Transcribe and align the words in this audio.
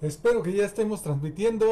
Espero 0.00 0.44
que 0.44 0.52
ya 0.52 0.64
estemos 0.64 1.02
transmitiendo. 1.02 1.66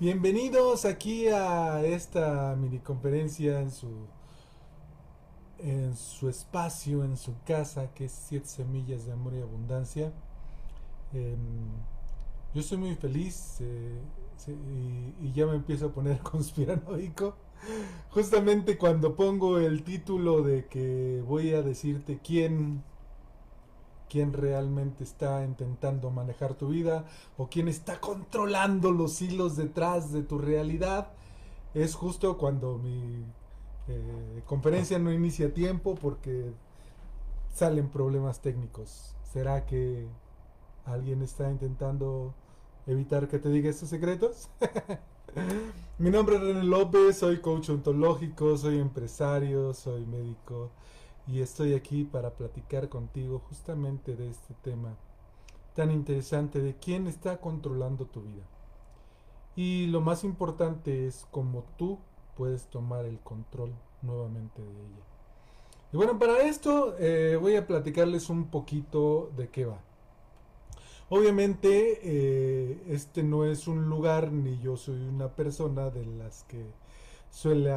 Bienvenidos 0.00 0.84
aquí 0.84 1.28
a 1.28 1.84
esta 1.84 2.56
mini 2.56 2.80
conferencia 2.80 3.60
en 3.60 3.70
su 3.70 4.08
en 5.58 5.94
su 5.94 6.28
espacio, 6.28 7.04
en 7.04 7.16
su 7.16 7.32
casa, 7.46 7.94
que 7.94 8.06
es 8.06 8.12
Siete 8.12 8.46
Semillas 8.46 9.06
de 9.06 9.12
Amor 9.12 9.34
y 9.34 9.40
Abundancia. 9.42 10.12
Em, 11.12 11.38
yo 12.54 12.62
soy 12.64 12.78
muy 12.78 12.96
feliz 12.96 13.58
eh, 13.60 14.00
y, 15.22 15.32
ya 15.32 15.46
me 15.46 15.54
empiezo 15.54 15.86
a 15.86 15.92
poner 15.92 16.18
conspiranoico. 16.22 17.36
Justamente 18.10 18.78
cuando 18.78 19.14
pongo 19.14 19.60
el 19.60 19.84
título 19.84 20.42
de 20.42 20.66
que 20.66 21.22
voy 21.24 21.52
a 21.52 21.62
decirte 21.62 22.18
quién 22.18 22.82
quién 24.10 24.32
realmente 24.32 25.04
está 25.04 25.44
intentando 25.44 26.10
manejar 26.10 26.54
tu 26.54 26.68
vida 26.68 27.04
o 27.38 27.48
quién 27.48 27.68
está 27.68 28.00
controlando 28.00 28.90
los 28.90 29.22
hilos 29.22 29.56
detrás 29.56 30.12
de 30.12 30.22
tu 30.22 30.36
realidad. 30.36 31.12
Es 31.72 31.94
justo 31.94 32.36
cuando 32.36 32.76
mi 32.76 33.24
eh, 33.88 34.42
conferencia 34.46 34.98
no 34.98 35.12
inicia 35.12 35.46
a 35.46 35.54
tiempo 35.54 35.94
porque 35.94 36.52
salen 37.54 37.88
problemas 37.88 38.40
técnicos. 38.40 39.14
¿Será 39.32 39.64
que 39.64 40.08
alguien 40.84 41.22
está 41.22 41.48
intentando 41.48 42.34
evitar 42.86 43.28
que 43.28 43.38
te 43.38 43.48
diga 43.48 43.70
estos 43.70 43.88
secretos? 43.88 44.48
Mi 45.98 46.10
nombre 46.10 46.36
es 46.36 46.42
René 46.42 46.64
López, 46.64 47.18
soy 47.18 47.40
coach 47.40 47.70
ontológico, 47.70 48.56
soy 48.58 48.80
empresario, 48.80 49.72
soy 49.72 50.04
médico 50.04 50.72
y 51.30 51.40
estoy 51.42 51.74
aquí 51.74 52.04
para 52.04 52.30
platicar 52.30 52.88
contigo 52.88 53.40
justamente 53.48 54.16
de 54.16 54.30
este 54.30 54.54
tema 54.62 54.96
tan 55.74 55.92
interesante 55.92 56.60
de 56.60 56.74
quién 56.74 57.06
está 57.06 57.40
controlando 57.40 58.04
tu 58.06 58.22
vida. 58.22 58.42
Y 59.54 59.86
lo 59.86 60.00
más 60.00 60.24
importante 60.24 61.06
es 61.06 61.26
cómo 61.30 61.64
tú 61.76 61.98
puedes 62.36 62.66
tomar 62.66 63.04
el 63.04 63.20
control 63.20 63.72
nuevamente 64.02 64.60
de 64.60 64.70
ella. 64.70 65.04
Y 65.92 65.96
bueno, 65.96 66.18
para 66.18 66.42
esto 66.42 66.96
eh, 66.98 67.36
voy 67.40 67.56
a 67.56 67.66
platicarles 67.66 68.28
un 68.28 68.46
poquito 68.46 69.30
de 69.36 69.48
qué 69.48 69.66
va. 69.66 69.80
Obviamente 71.08 72.00
eh, 72.02 72.82
este 72.88 73.22
no 73.22 73.44
es 73.44 73.68
un 73.68 73.88
lugar 73.88 74.32
ni 74.32 74.58
yo 74.60 74.76
soy 74.76 75.00
una 75.00 75.28
persona 75.28 75.90
de 75.90 76.06
las 76.06 76.44
que 76.44 76.64
suele 77.30 77.72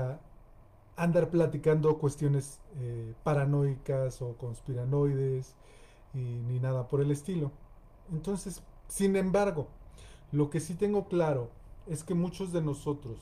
andar 0.96 1.30
platicando 1.30 1.98
cuestiones 1.98 2.60
eh, 2.78 3.14
paranoicas 3.24 4.22
o 4.22 4.38
conspiranoides 4.38 5.56
y 6.14 6.20
ni 6.20 6.60
nada 6.60 6.88
por 6.88 7.02
el 7.02 7.12
estilo. 7.12 7.52
Entonces, 8.12 8.62
sin 8.88 9.16
embargo, 9.16 9.68
lo 10.32 10.50
que 10.50 10.60
sí 10.60 10.76
tengo 10.76 11.08
claro 11.08 11.50
es 11.88 12.04
que 12.04 12.14
muchos 12.14 12.52
de 12.52 12.62
nosotros 12.62 13.18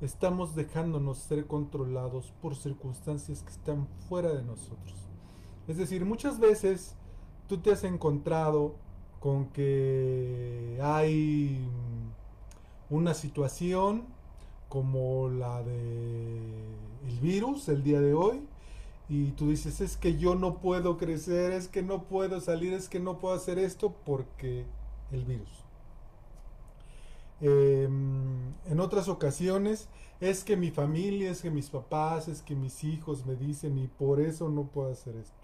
estamos 0.00 0.54
dejándonos 0.54 1.18
ser 1.18 1.46
controlados 1.46 2.32
por 2.42 2.56
circunstancias 2.56 3.42
que 3.42 3.50
están 3.50 3.86
fuera 4.08 4.32
de 4.32 4.42
nosotros. 4.42 5.08
Es 5.68 5.76
decir, 5.76 6.04
muchas 6.04 6.38
veces 6.38 6.94
tú 7.48 7.58
te 7.58 7.72
has 7.72 7.84
encontrado 7.84 8.74
con 9.20 9.46
que 9.46 10.78
hay 10.82 11.68
una 12.90 13.14
situación 13.14 14.04
como 14.68 15.28
la 15.28 15.62
de 15.62 16.40
el 17.06 17.20
virus 17.20 17.68
el 17.68 17.82
día 17.82 18.00
de 18.00 18.14
hoy 18.14 18.42
y 19.08 19.30
tú 19.32 19.50
dices 19.50 19.80
es 19.80 19.96
que 19.96 20.16
yo 20.16 20.34
no 20.34 20.58
puedo 20.58 20.96
crecer, 20.96 21.52
es 21.52 21.68
que 21.68 21.82
no 21.82 22.04
puedo 22.04 22.40
salir, 22.40 22.72
es 22.72 22.88
que 22.88 22.98
no 22.98 23.18
puedo 23.18 23.34
hacer 23.34 23.58
esto 23.58 23.94
porque 24.04 24.64
el 25.12 25.24
virus. 25.24 25.64
Em, 27.40 28.54
en 28.64 28.80
otras 28.80 29.08
ocasiones 29.08 29.88
es 30.20 30.42
que 30.42 30.56
mi 30.56 30.70
familia, 30.70 31.30
es 31.30 31.42
que 31.42 31.50
mis 31.50 31.70
papás, 31.70 32.26
es 32.28 32.42
que 32.42 32.56
mis 32.56 32.82
hijos 32.82 33.26
me 33.26 33.36
dicen 33.36 33.78
y 33.78 33.86
por 33.86 34.20
eso 34.20 34.48
no 34.48 34.64
puedo 34.64 34.90
hacer 34.90 35.14
esto. 35.16 35.36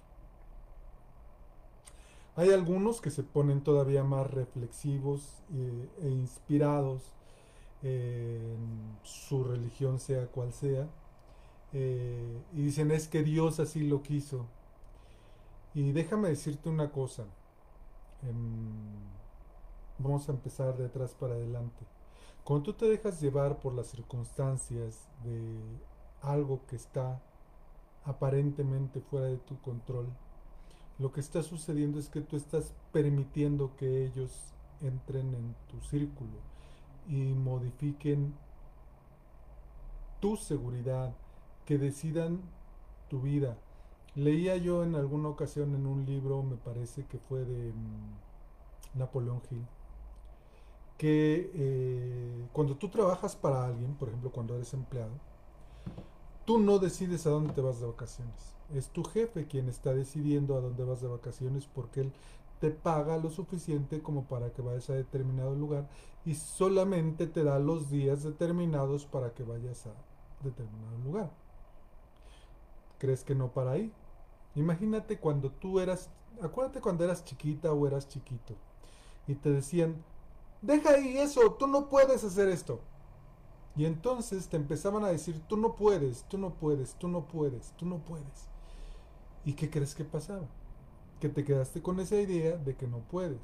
Hay 2.34 2.50
algunos 2.50 3.00
que 3.00 3.10
se 3.10 3.22
ponen 3.22 3.62
todavía 3.62 4.02
más 4.02 4.28
reflexivos 4.30 5.42
eh, 5.52 5.88
e 6.02 6.08
inspirados 6.08 7.12
su 9.02 9.44
religión 9.44 9.98
sea 9.98 10.26
cual 10.26 10.52
sea, 10.52 10.88
eh, 11.72 12.42
y 12.52 12.62
dicen 12.62 12.90
es 12.90 13.08
que 13.08 13.22
Dios 13.22 13.60
así 13.60 13.82
lo 13.82 14.02
quiso. 14.02 14.46
Y 15.74 15.92
déjame 15.92 16.28
decirte 16.28 16.68
una 16.68 16.92
cosa, 16.92 17.24
em, 18.22 18.72
vamos 19.98 20.28
a 20.28 20.32
empezar 20.32 20.76
de 20.76 20.86
atrás 20.86 21.14
para 21.14 21.34
adelante. 21.34 21.84
Cuando 22.44 22.64
tú 22.64 22.72
te 22.74 22.86
dejas 22.86 23.20
llevar 23.20 23.58
por 23.60 23.74
las 23.74 23.88
circunstancias 23.88 25.08
de 25.24 25.58
algo 26.22 26.60
que 26.66 26.76
está 26.76 27.22
aparentemente 28.04 29.00
fuera 29.00 29.26
de 29.26 29.38
tu 29.38 29.60
control, 29.60 30.06
lo 30.98 31.12
que 31.12 31.20
está 31.20 31.42
sucediendo 31.42 31.98
es 31.98 32.08
que 32.08 32.20
tú 32.20 32.36
estás 32.36 32.74
permitiendo 32.92 33.74
que 33.76 34.04
ellos 34.04 34.52
entren 34.80 35.34
en 35.34 35.54
tu 35.68 35.80
círculo 35.80 36.51
y 37.08 37.34
modifiquen 37.34 38.34
tu 40.20 40.36
seguridad, 40.36 41.14
que 41.64 41.78
decidan 41.78 42.40
tu 43.08 43.20
vida. 43.20 43.56
Leía 44.14 44.56
yo 44.56 44.84
en 44.84 44.94
alguna 44.94 45.28
ocasión 45.28 45.74
en 45.74 45.86
un 45.86 46.04
libro, 46.06 46.42
me 46.42 46.56
parece 46.56 47.06
que 47.06 47.18
fue 47.18 47.44
de 47.44 47.72
mm, 47.72 48.98
Napoleón 48.98 49.42
Hill, 49.50 49.66
que 50.98 51.50
eh, 51.54 52.48
cuando 52.52 52.76
tú 52.76 52.88
trabajas 52.88 53.34
para 53.34 53.64
alguien, 53.64 53.94
por 53.94 54.08
ejemplo 54.08 54.30
cuando 54.30 54.54
eres 54.54 54.72
empleado, 54.74 55.12
tú 56.44 56.58
no 56.58 56.78
decides 56.78 57.26
a 57.26 57.30
dónde 57.30 57.52
te 57.52 57.60
vas 57.60 57.80
de 57.80 57.86
vacaciones. 57.86 58.54
Es 58.74 58.88
tu 58.88 59.04
jefe 59.04 59.46
quien 59.46 59.68
está 59.68 59.92
decidiendo 59.92 60.56
a 60.56 60.60
dónde 60.60 60.84
vas 60.84 61.00
de 61.00 61.08
vacaciones 61.08 61.66
porque 61.66 62.02
él 62.02 62.12
te 62.62 62.70
paga 62.70 63.16
lo 63.16 63.28
suficiente 63.28 64.00
como 64.02 64.28
para 64.28 64.52
que 64.52 64.62
vayas 64.62 64.88
a 64.88 64.94
determinado 64.94 65.52
lugar 65.56 65.88
y 66.24 66.36
solamente 66.36 67.26
te 67.26 67.42
da 67.42 67.58
los 67.58 67.90
días 67.90 68.22
determinados 68.22 69.04
para 69.04 69.34
que 69.34 69.42
vayas 69.42 69.84
a 69.88 69.94
determinado 70.44 70.96
lugar. 70.98 71.32
¿Crees 73.00 73.24
que 73.24 73.34
no 73.34 73.50
para 73.50 73.72
ahí? 73.72 73.92
Imagínate 74.54 75.18
cuando 75.18 75.50
tú 75.50 75.80
eras, 75.80 76.08
acuérdate 76.40 76.80
cuando 76.80 77.02
eras 77.02 77.24
chiquita 77.24 77.72
o 77.72 77.84
eras 77.84 78.06
chiquito 78.06 78.54
y 79.26 79.34
te 79.34 79.50
decían, 79.50 79.96
deja 80.60 80.90
ahí 80.90 81.18
eso, 81.18 81.54
tú 81.54 81.66
no 81.66 81.88
puedes 81.88 82.22
hacer 82.22 82.48
esto. 82.48 82.78
Y 83.74 83.86
entonces 83.86 84.46
te 84.46 84.56
empezaban 84.56 85.02
a 85.02 85.08
decir, 85.08 85.42
tú 85.48 85.56
no 85.56 85.74
puedes, 85.74 86.22
tú 86.28 86.38
no 86.38 86.54
puedes, 86.54 86.94
tú 86.94 87.08
no 87.08 87.26
puedes, 87.26 87.72
tú 87.72 87.86
no 87.86 87.98
puedes. 87.98 88.46
¿Y 89.44 89.54
qué 89.54 89.68
crees 89.68 89.96
que 89.96 90.04
pasaba? 90.04 90.46
Que 91.22 91.28
te 91.28 91.44
quedaste 91.44 91.80
con 91.80 92.00
esa 92.00 92.16
idea 92.16 92.56
de 92.56 92.74
que 92.74 92.88
no 92.88 92.98
puedes. 92.98 93.38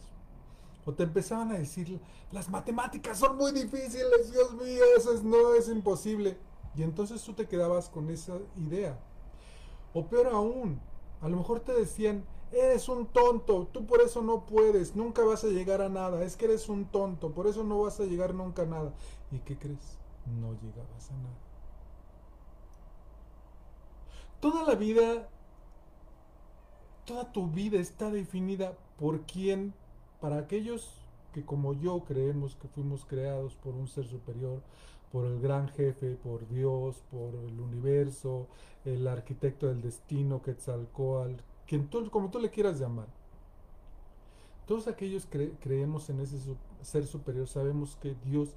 O 0.84 0.94
te 0.94 1.04
empezaban 1.04 1.52
a 1.52 1.58
decir, 1.58 2.00
las 2.32 2.48
matemáticas 2.48 3.20
son 3.20 3.36
muy 3.36 3.52
difíciles, 3.52 4.32
Dios 4.32 4.52
mío, 4.54 4.82
eso 4.96 5.12
es, 5.12 5.22
no 5.22 5.54
es 5.54 5.68
imposible. 5.68 6.36
Y 6.74 6.82
entonces 6.82 7.22
tú 7.22 7.34
te 7.34 7.46
quedabas 7.46 7.88
con 7.88 8.10
esa 8.10 8.36
idea. 8.56 8.98
O 9.94 10.08
peor 10.08 10.26
aún, 10.26 10.80
a 11.20 11.28
lo 11.28 11.36
mejor 11.36 11.60
te 11.60 11.72
decían, 11.72 12.24
eres 12.50 12.88
un 12.88 13.06
tonto, 13.06 13.68
tú 13.68 13.86
por 13.86 14.00
eso 14.00 14.22
no 14.22 14.44
puedes, 14.44 14.96
nunca 14.96 15.22
vas 15.22 15.44
a 15.44 15.46
llegar 15.46 15.80
a 15.80 15.88
nada, 15.88 16.24
es 16.24 16.36
que 16.36 16.46
eres 16.46 16.68
un 16.68 16.86
tonto, 16.86 17.30
por 17.30 17.46
eso 17.46 17.62
no 17.62 17.82
vas 17.82 18.00
a 18.00 18.06
llegar 18.06 18.34
nunca 18.34 18.62
a 18.62 18.66
nada. 18.66 18.92
¿Y 19.30 19.38
qué 19.38 19.56
crees? 19.56 20.00
No 20.26 20.52
llegabas 20.54 21.12
a 21.12 21.14
nada. 21.14 21.38
Toda 24.40 24.64
la 24.64 24.74
vida, 24.74 25.28
toda 27.08 27.32
tu 27.32 27.46
vida 27.46 27.78
está 27.78 28.10
definida 28.10 28.76
por 28.98 29.22
quién, 29.22 29.72
para 30.20 30.36
aquellos 30.36 30.92
que 31.32 31.42
como 31.42 31.72
yo 31.72 32.04
creemos 32.04 32.54
que 32.56 32.68
fuimos 32.68 33.06
creados 33.06 33.54
por 33.54 33.74
un 33.74 33.88
ser 33.88 34.06
superior, 34.06 34.60
por 35.10 35.24
el 35.24 35.40
gran 35.40 35.68
jefe, 35.68 36.16
por 36.22 36.46
Dios, 36.48 37.02
por 37.10 37.34
el 37.34 37.58
universo, 37.58 38.46
el 38.84 39.08
arquitecto 39.08 39.68
del 39.68 39.80
destino, 39.80 40.42
Quetzalcoatl, 40.42 41.40
quien 41.66 41.88
tú, 41.88 42.10
como 42.10 42.30
tú 42.30 42.40
le 42.40 42.50
quieras 42.50 42.78
llamar. 42.78 43.06
Todos 44.66 44.86
aquellos 44.86 45.24
que 45.24 45.52
creemos 45.60 46.10
en 46.10 46.20
ese 46.20 46.36
ser 46.82 47.06
superior 47.06 47.48
sabemos 47.48 47.96
que 47.96 48.16
Dios 48.26 48.50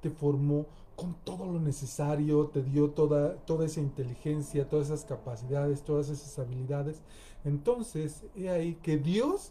te 0.00 0.10
formó 0.10 0.66
con 1.02 1.14
todo 1.24 1.46
lo 1.46 1.58
necesario, 1.58 2.46
te 2.46 2.62
dio 2.62 2.90
toda, 2.90 3.34
toda 3.38 3.66
esa 3.66 3.80
inteligencia, 3.80 4.68
todas 4.68 4.86
esas 4.86 5.04
capacidades, 5.04 5.82
todas 5.82 6.08
esas 6.08 6.38
habilidades. 6.38 7.02
Entonces, 7.44 8.22
he 8.36 8.48
ahí 8.48 8.76
que 8.76 8.98
Dios 8.98 9.50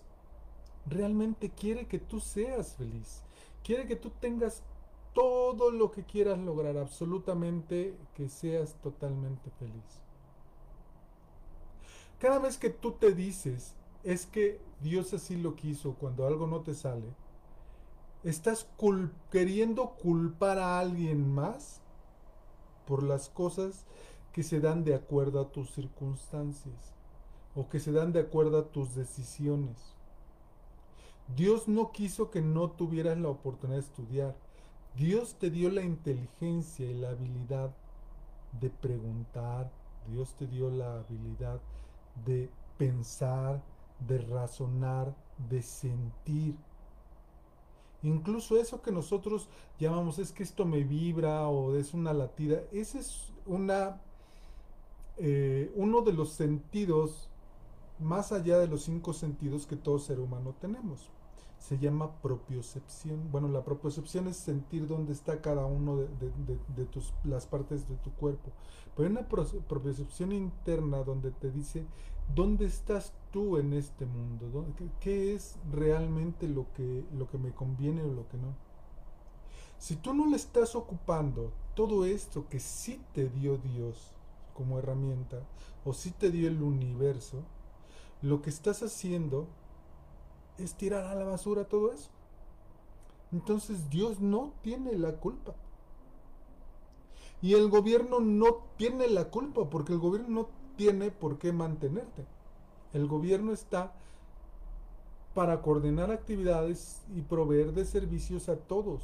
realmente 0.85 1.49
quiere 1.49 1.87
que 1.87 1.99
tú 1.99 2.21
seas 2.21 2.75
feliz. 2.77 3.21
Quiere 3.65 3.85
que 3.85 3.97
tú 3.97 4.11
tengas 4.21 4.63
todo 5.13 5.71
lo 5.71 5.91
que 5.91 6.05
quieras 6.05 6.39
lograr, 6.39 6.77
absolutamente 6.77 7.97
que 8.15 8.29
seas 8.29 8.75
totalmente 8.75 9.49
feliz. 9.59 9.99
Cada 12.17 12.39
vez 12.39 12.57
que 12.57 12.69
tú 12.69 12.93
te 12.93 13.11
dices, 13.11 13.75
es 14.05 14.25
que 14.25 14.61
Dios 14.79 15.13
así 15.13 15.35
lo 15.35 15.57
quiso, 15.57 15.95
cuando 15.95 16.25
algo 16.25 16.47
no 16.47 16.61
te 16.61 16.73
sale, 16.73 17.13
¿Estás 18.23 18.67
queriendo 19.31 19.95
culpar 20.01 20.59
a 20.59 20.79
alguien 20.79 21.33
más 21.33 21.81
por 22.85 23.01
las 23.01 23.29
cosas 23.29 23.85
que 24.31 24.43
se 24.43 24.59
dan 24.59 24.83
de 24.83 24.93
acuerdo 24.93 25.41
a 25.41 25.51
tus 25.51 25.71
circunstancias 25.71 26.93
o 27.55 27.67
que 27.67 27.79
se 27.79 27.91
dan 27.91 28.13
de 28.13 28.19
acuerdo 28.19 28.59
a 28.59 28.67
tus 28.67 28.93
decisiones? 28.93 29.95
Dios 31.35 31.67
no 31.67 31.91
quiso 31.91 32.29
que 32.29 32.41
no 32.41 32.69
tuvieras 32.69 33.17
la 33.17 33.29
oportunidad 33.29 33.79
de 33.79 33.85
estudiar. 33.85 34.35
Dios 34.95 35.35
te 35.39 35.49
dio 35.49 35.71
la 35.71 35.81
inteligencia 35.81 36.85
y 36.85 36.93
la 36.93 37.09
habilidad 37.09 37.71
de 38.59 38.69
preguntar. 38.69 39.71
Dios 40.07 40.35
te 40.35 40.45
dio 40.45 40.69
la 40.69 40.99
habilidad 40.99 41.59
de 42.23 42.51
pensar, 42.77 43.63
de 44.07 44.19
razonar, 44.19 45.15
de 45.49 45.63
sentir. 45.63 46.55
Incluso 48.03 48.57
eso 48.57 48.81
que 48.81 48.91
nosotros 48.91 49.47
llamamos 49.79 50.17
es 50.17 50.31
que 50.31 50.43
esto 50.43 50.65
me 50.65 50.83
vibra 50.83 51.47
o 51.47 51.75
es 51.75 51.93
una 51.93 52.13
latida, 52.13 52.61
ese 52.71 52.99
es 52.99 53.31
una, 53.45 54.01
eh, 55.17 55.71
uno 55.75 56.01
de 56.01 56.13
los 56.13 56.31
sentidos 56.31 57.29
más 58.01 58.31
allá 58.31 58.57
de 58.57 58.67
los 58.67 58.83
cinco 58.83 59.13
sentidos 59.13 59.67
que 59.67 59.75
todo 59.75 59.99
ser 59.99 60.19
humano 60.19 60.55
tenemos. 60.59 61.09
Se 61.59 61.77
llama 61.77 62.11
propiocepción. 62.23 63.31
Bueno, 63.31 63.47
la 63.47 63.63
propiocepción 63.63 64.27
es 64.27 64.37
sentir 64.37 64.87
dónde 64.87 65.13
está 65.13 65.41
cada 65.41 65.65
uno 65.65 65.97
de, 65.97 66.85
tus, 66.85 67.13
las 67.23 67.45
partes 67.45 67.87
de 67.87 67.95
tu 67.97 68.11
cuerpo. 68.13 68.49
Pero 68.95 69.07
hay 69.07 69.11
una 69.15 69.27
propiocepción 69.27 70.31
interna 70.31 71.03
donde 71.03 71.29
te 71.29 71.51
dice 71.51 71.85
dónde 72.35 72.65
estás 72.65 73.13
tú 73.31 73.57
en 73.57 73.73
este 73.73 74.05
mundo, 74.05 74.65
qué, 74.99 75.33
es 75.33 75.57
realmente 75.71 76.47
lo 76.47 76.71
que, 76.73 77.03
lo 77.13 77.29
que 77.29 77.37
me 77.37 77.51
conviene 77.51 78.03
o 78.03 78.07
lo 78.07 78.27
que 78.27 78.37
no. 78.37 78.55
Si 79.77 79.95
tú 79.95 80.13
no 80.13 80.27
le 80.27 80.35
estás 80.35 80.75
ocupando 80.75 81.51
todo 81.75 82.05
esto 82.05 82.47
que 82.49 82.59
sí 82.59 83.01
te 83.13 83.29
dio 83.29 83.57
Dios 83.57 84.13
como 84.53 84.77
herramienta, 84.77 85.41
o 85.83 85.93
sí 85.93 86.11
te 86.11 86.29
dio 86.29 86.47
el 86.47 86.61
universo, 86.61 87.43
lo 88.21 88.41
que 88.41 88.49
estás 88.49 88.83
haciendo 88.83 89.47
es 90.57 90.75
tirar 90.75 91.05
a 91.05 91.15
la 91.15 91.25
basura 91.25 91.67
todo 91.67 91.91
eso. 91.91 92.09
Entonces 93.31 93.89
Dios 93.89 94.19
no 94.19 94.53
tiene 94.61 94.97
la 94.97 95.13
culpa. 95.13 95.55
Y 97.41 97.55
el 97.55 97.69
gobierno 97.69 98.19
no 98.19 98.65
tiene 98.77 99.07
la 99.07 99.29
culpa 99.29 99.69
porque 99.69 99.93
el 99.93 99.99
gobierno 99.99 100.29
no 100.29 100.60
tiene 100.81 101.11
por 101.11 101.37
qué 101.37 101.53
mantenerte. 101.53 102.25
El 102.91 103.05
gobierno 103.05 103.53
está 103.53 103.93
para 105.35 105.61
coordinar 105.61 106.09
actividades 106.09 107.03
y 107.15 107.21
proveer 107.21 107.71
de 107.73 107.85
servicios 107.85 108.49
a 108.49 108.55
todos, 108.55 109.03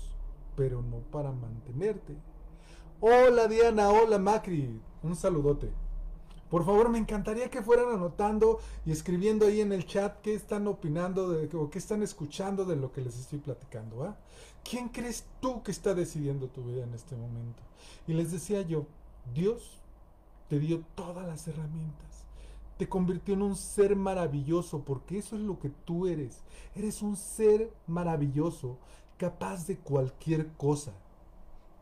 pero 0.56 0.82
no 0.82 0.98
para 1.12 1.32
mantenerte. 1.32 2.16
Hola 3.00 3.48
Diana, 3.48 3.92
hola 3.92 4.18
Macri, 4.18 4.82
un 5.04 5.16
saludote. 5.16 5.70
Por 6.50 6.66
favor, 6.66 6.90
me 6.90 6.98
encantaría 6.98 7.52
que 7.52 7.62
fueran 7.62 7.94
anotando 7.94 8.58
y 8.84 8.92
escribiendo 8.92 9.46
ahí 9.46 9.62
en 9.62 9.72
el 9.72 9.86
chat 9.86 10.20
qué 10.22 10.34
están 10.34 10.66
opinando 10.66 11.30
de, 11.30 11.56
o 11.56 11.70
qué 11.70 11.78
están 11.78 12.02
escuchando 12.02 12.66
de 12.66 12.76
lo 12.76 12.92
que 12.92 13.02
les 13.02 13.20
estoy 13.20 13.38
platicando. 13.38 14.16
¿Quién 14.68 14.90
crees 14.90 15.26
tú 15.40 15.62
que 15.62 15.70
está 15.70 15.94
decidiendo 15.94 16.48
tu 16.48 16.64
vida 16.64 16.86
en 16.86 16.96
este 16.96 17.16
momento? 17.16 17.62
Y 18.08 18.14
les 18.14 18.32
decía 18.32 18.64
yo, 18.64 18.88
Dios 19.36 19.78
te 20.50 20.60
dio 20.60 20.84
todas 20.96 21.28
las 21.28 21.48
herramientas 21.48 22.08
te 22.78 22.88
convirtió 22.88 23.34
en 23.34 23.42
un 23.42 23.56
ser 23.56 23.96
maravilloso, 23.96 24.84
porque 24.84 25.18
eso 25.18 25.36
es 25.36 25.42
lo 25.42 25.60
que 25.60 25.70
tú 25.70 26.08
eres. 26.08 26.44
Eres 26.76 27.02
un 27.02 27.16
ser 27.16 27.72
maravilloso, 27.88 28.78
capaz 29.18 29.66
de 29.66 29.78
cualquier 29.78 30.48
cosa. 30.54 30.94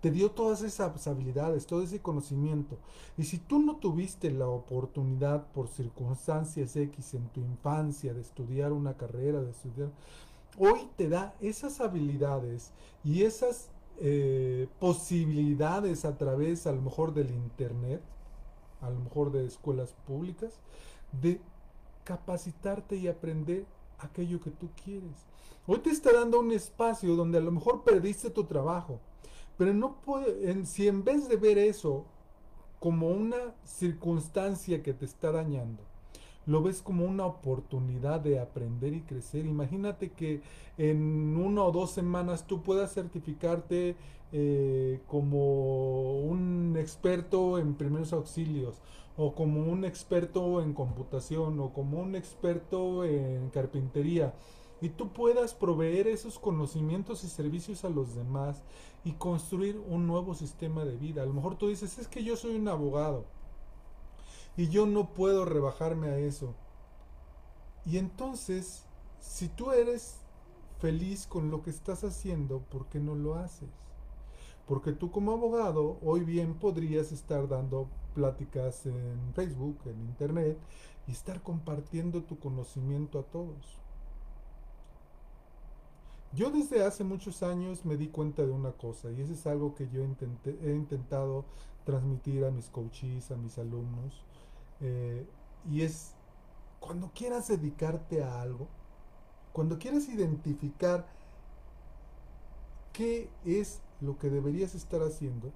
Te 0.01 0.11
dio 0.11 0.31
todas 0.31 0.61
esas 0.61 1.07
habilidades, 1.07 1.65
todo 1.65 1.81
ese 1.81 1.99
conocimiento. 1.99 2.77
Y 3.17 3.23
si 3.23 3.39
tú 3.39 3.59
no 3.59 3.77
tuviste 3.77 4.31
la 4.31 4.47
oportunidad 4.47 5.47
por 5.51 5.67
circunstancias 5.67 6.75
X 6.75 7.15
en 7.15 7.27
tu 7.29 7.41
infancia 7.41 8.13
de 8.13 8.21
estudiar 8.21 8.71
una 8.71 8.95
carrera, 8.95 9.41
de 9.41 9.51
estudiar, 9.51 9.89
hoy 10.57 10.87
te 10.95 11.09
da 11.09 11.35
esas 11.41 11.81
habilidades 11.81 12.71
y 13.03 13.23
esas 13.23 13.69
eh, 13.97 14.67
posibilidades 14.79 16.05
a 16.05 16.17
través 16.17 16.67
a 16.67 16.71
lo 16.71 16.81
mejor 16.81 17.13
del 17.13 17.31
Internet 17.31 18.01
a 18.81 18.89
lo 18.89 18.99
mejor 18.99 19.31
de 19.31 19.45
escuelas 19.45 19.93
públicas, 20.05 20.59
de 21.21 21.39
capacitarte 22.03 22.95
y 22.95 23.07
aprender 23.07 23.65
aquello 23.99 24.39
que 24.39 24.51
tú 24.51 24.69
quieres. 24.83 25.25
Hoy 25.67 25.79
te 25.79 25.89
está 25.89 26.13
dando 26.13 26.39
un 26.39 26.51
espacio 26.51 27.15
donde 27.15 27.39
a 27.39 27.41
lo 27.41 27.51
mejor 27.51 27.83
perdiste 27.83 28.29
tu 28.29 28.43
trabajo, 28.43 28.99
pero 29.57 29.73
no 29.73 29.95
puede, 30.01 30.65
si 30.65 30.87
en 30.87 31.03
vez 31.03 31.27
de 31.27 31.37
ver 31.37 31.57
eso 31.57 32.05
como 32.79 33.09
una 33.09 33.55
circunstancia 33.63 34.83
que 34.83 34.93
te 34.93 35.05
está 35.05 35.31
dañando, 35.31 35.81
lo 36.45 36.61
ves 36.61 36.81
como 36.81 37.05
una 37.05 37.25
oportunidad 37.25 38.19
de 38.19 38.39
aprender 38.39 38.93
y 38.93 39.01
crecer. 39.01 39.45
Imagínate 39.45 40.11
que 40.11 40.41
en 40.77 41.35
una 41.37 41.63
o 41.63 41.71
dos 41.71 41.91
semanas 41.91 42.45
tú 42.45 42.61
puedas 42.61 42.93
certificarte 42.93 43.95
eh, 44.31 44.99
como 45.07 45.64
experto 46.85 47.57
en 47.57 47.75
primeros 47.75 48.13
auxilios 48.13 48.75
o 49.17 49.33
como 49.33 49.63
un 49.71 49.85
experto 49.85 50.61
en 50.61 50.73
computación 50.73 51.59
o 51.59 51.73
como 51.73 51.99
un 51.99 52.15
experto 52.15 53.03
en 53.03 53.49
carpintería 53.49 54.33
y 54.81 54.89
tú 54.89 55.09
puedas 55.09 55.53
proveer 55.53 56.07
esos 56.07 56.37
conocimientos 56.37 57.23
y 57.23 57.27
servicios 57.27 57.85
a 57.85 57.89
los 57.89 58.13
demás 58.13 58.61
y 59.03 59.13
construir 59.13 59.81
un 59.87 60.05
nuevo 60.05 60.35
sistema 60.35 60.83
de 60.85 60.95
vida. 60.95 61.23
A 61.23 61.25
lo 61.25 61.33
mejor 61.33 61.57
tú 61.57 61.69
dices, 61.69 61.97
es 61.97 62.07
que 62.07 62.23
yo 62.23 62.35
soy 62.35 62.55
un 62.55 62.67
abogado 62.67 63.25
y 64.57 64.67
yo 64.67 64.85
no 64.85 65.13
puedo 65.13 65.45
rebajarme 65.45 66.09
a 66.09 66.17
eso. 66.17 66.53
Y 67.85 67.97
entonces, 67.97 68.85
si 69.19 69.47
tú 69.47 69.71
eres 69.71 70.17
feliz 70.79 71.25
con 71.25 71.51
lo 71.51 71.61
que 71.61 71.69
estás 71.69 72.03
haciendo, 72.03 72.59
¿por 72.59 72.87
qué 72.87 72.99
no 72.99 73.15
lo 73.15 73.35
haces? 73.35 73.69
Porque 74.67 74.93
tú 74.93 75.11
como 75.11 75.31
abogado 75.31 75.97
hoy 76.03 76.21
bien 76.21 76.55
podrías 76.55 77.11
estar 77.11 77.47
dando 77.47 77.87
pláticas 78.13 78.85
en 78.85 79.33
Facebook, 79.33 79.77
en 79.85 80.01
Internet 80.01 80.57
y 81.07 81.11
estar 81.11 81.41
compartiendo 81.41 82.23
tu 82.23 82.39
conocimiento 82.39 83.19
a 83.19 83.23
todos. 83.23 83.79
Yo 86.33 86.49
desde 86.49 86.83
hace 86.83 87.03
muchos 87.03 87.43
años 87.43 87.85
me 87.85 87.95
di 87.95 88.07
cuenta 88.07 88.45
de 88.45 88.51
una 88.51 88.71
cosa 88.71 89.09
y 89.11 89.21
eso 89.21 89.33
es 89.33 89.47
algo 89.47 89.73
que 89.75 89.87
yo 89.89 90.01
he 90.01 90.73
intentado 90.73 91.45
transmitir 91.85 92.43
a 92.43 92.51
mis 92.51 92.67
coaches, 92.67 93.31
a 93.31 93.37
mis 93.37 93.57
alumnos, 93.57 94.25
eh, 94.81 95.25
y 95.71 95.81
es 95.81 96.13
cuando 96.79 97.11
quieras 97.13 97.47
dedicarte 97.47 98.21
a 98.21 98.41
algo, 98.41 98.67
cuando 99.53 99.79
quieras 99.79 100.09
identificar 100.09 101.07
qué 102.91 103.29
es 103.45 103.79
lo 104.01 104.17
que 104.17 104.29
deberías 104.29 104.75
estar 104.75 105.01
haciendo, 105.01 105.51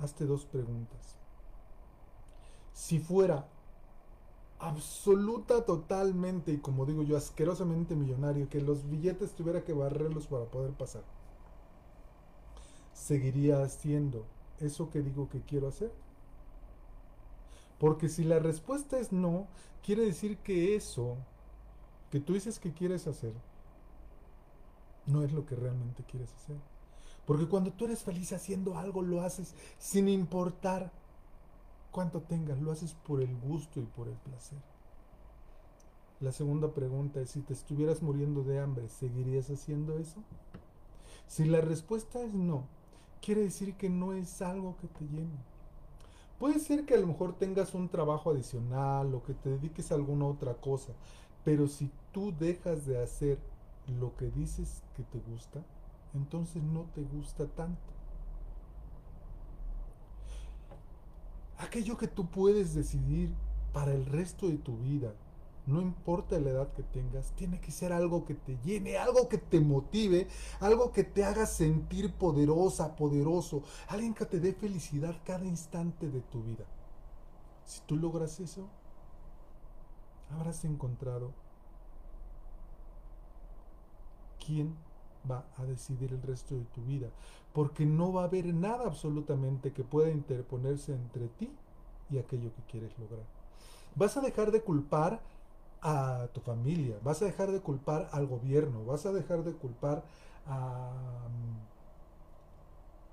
hazte 0.00 0.26
dos 0.26 0.44
preguntas. 0.44 1.16
Si 2.72 2.98
fuera 2.98 3.48
absoluta, 4.58 5.64
totalmente, 5.64 6.52
y 6.52 6.58
como 6.58 6.84
digo 6.86 7.02
yo, 7.02 7.16
asquerosamente 7.16 7.94
millonario, 7.94 8.48
que 8.48 8.60
los 8.60 8.88
billetes 8.88 9.32
tuviera 9.32 9.64
que 9.64 9.72
barrerlos 9.72 10.26
para 10.26 10.44
poder 10.44 10.72
pasar, 10.72 11.02
¿seguiría 12.92 13.62
haciendo 13.62 14.24
eso 14.60 14.90
que 14.90 15.02
digo 15.02 15.28
que 15.28 15.40
quiero 15.42 15.68
hacer? 15.68 15.92
Porque 17.78 18.08
si 18.08 18.24
la 18.24 18.40
respuesta 18.40 18.98
es 18.98 19.12
no, 19.12 19.46
quiere 19.84 20.04
decir 20.04 20.38
que 20.38 20.74
eso 20.74 21.16
que 22.10 22.20
tú 22.20 22.32
dices 22.32 22.58
que 22.58 22.72
quieres 22.72 23.06
hacer, 23.06 23.32
no 25.06 25.22
es 25.22 25.32
lo 25.32 25.46
que 25.46 25.54
realmente 25.54 26.02
quieres 26.04 26.32
hacer. 26.34 26.56
Porque 27.28 27.46
cuando 27.46 27.70
tú 27.70 27.84
eres 27.84 28.02
feliz 28.02 28.32
haciendo 28.32 28.78
algo, 28.78 29.02
lo 29.02 29.20
haces 29.20 29.54
sin 29.78 30.08
importar 30.08 30.90
cuánto 31.90 32.22
tengas, 32.22 32.58
lo 32.58 32.72
haces 32.72 32.94
por 32.94 33.20
el 33.20 33.36
gusto 33.38 33.80
y 33.80 33.84
por 33.84 34.08
el 34.08 34.14
placer. 34.14 34.58
La 36.20 36.32
segunda 36.32 36.72
pregunta 36.72 37.20
es, 37.20 37.28
si 37.28 37.42
te 37.42 37.52
estuvieras 37.52 38.02
muriendo 38.02 38.44
de 38.44 38.60
hambre, 38.60 38.88
¿seguirías 38.88 39.50
haciendo 39.50 39.98
eso? 39.98 40.22
Si 41.26 41.44
la 41.44 41.60
respuesta 41.60 42.18
es 42.22 42.32
no, 42.32 42.64
quiere 43.20 43.42
decir 43.42 43.74
que 43.74 43.90
no 43.90 44.14
es 44.14 44.40
algo 44.40 44.78
que 44.78 44.86
te 44.86 45.04
llene. 45.04 45.36
Puede 46.38 46.58
ser 46.60 46.86
que 46.86 46.94
a 46.94 46.98
lo 46.98 47.08
mejor 47.08 47.34
tengas 47.34 47.74
un 47.74 47.90
trabajo 47.90 48.30
adicional 48.30 49.14
o 49.14 49.22
que 49.22 49.34
te 49.34 49.50
dediques 49.50 49.92
a 49.92 49.96
alguna 49.96 50.24
otra 50.24 50.54
cosa, 50.54 50.94
pero 51.44 51.66
si 51.66 51.90
tú 52.10 52.32
dejas 52.38 52.86
de 52.86 53.02
hacer 53.02 53.38
lo 54.00 54.16
que 54.16 54.30
dices 54.30 54.82
que 54.96 55.02
te 55.02 55.20
gusta, 55.30 55.62
entonces 56.18 56.62
no 56.62 56.82
te 56.94 57.02
gusta 57.02 57.46
tanto. 57.46 57.92
Aquello 61.58 61.96
que 61.96 62.08
tú 62.08 62.26
puedes 62.26 62.74
decidir 62.74 63.32
para 63.72 63.92
el 63.92 64.06
resto 64.06 64.48
de 64.48 64.58
tu 64.58 64.76
vida, 64.78 65.14
no 65.66 65.80
importa 65.80 66.38
la 66.38 66.50
edad 66.50 66.72
que 66.72 66.82
tengas, 66.82 67.32
tiene 67.32 67.60
que 67.60 67.70
ser 67.70 67.92
algo 67.92 68.24
que 68.24 68.34
te 68.34 68.58
llene, 68.64 68.96
algo 68.96 69.28
que 69.28 69.38
te 69.38 69.60
motive, 69.60 70.26
algo 70.60 70.92
que 70.92 71.04
te 71.04 71.24
haga 71.24 71.46
sentir 71.46 72.14
poderosa, 72.14 72.96
poderoso, 72.96 73.62
alguien 73.88 74.14
que 74.14 74.24
te 74.24 74.40
dé 74.40 74.52
felicidad 74.54 75.14
cada 75.24 75.44
instante 75.44 76.08
de 76.08 76.20
tu 76.20 76.42
vida. 76.42 76.64
Si 77.64 77.80
tú 77.82 77.96
logras 77.96 78.40
eso, 78.40 78.68
habrás 80.30 80.64
encontrado 80.64 81.32
quién 84.44 84.74
va 85.30 85.44
a 85.56 85.64
decidir 85.64 86.12
el 86.12 86.22
resto 86.22 86.54
de 86.54 86.64
tu 86.66 86.82
vida, 86.82 87.08
porque 87.52 87.86
no 87.86 88.12
va 88.12 88.22
a 88.22 88.26
haber 88.26 88.46
nada 88.54 88.86
absolutamente 88.86 89.72
que 89.72 89.84
pueda 89.84 90.10
interponerse 90.10 90.94
entre 90.94 91.28
ti 91.28 91.50
y 92.10 92.18
aquello 92.18 92.54
que 92.54 92.62
quieres 92.62 92.98
lograr. 92.98 93.24
Vas 93.94 94.16
a 94.16 94.20
dejar 94.20 94.50
de 94.50 94.62
culpar 94.62 95.20
a 95.82 96.28
tu 96.32 96.40
familia, 96.40 96.98
vas 97.02 97.22
a 97.22 97.26
dejar 97.26 97.52
de 97.52 97.60
culpar 97.60 98.08
al 98.12 98.26
gobierno, 98.26 98.84
vas 98.84 99.06
a 99.06 99.12
dejar 99.12 99.44
de 99.44 99.52
culpar 99.52 100.04
a, 100.46 100.90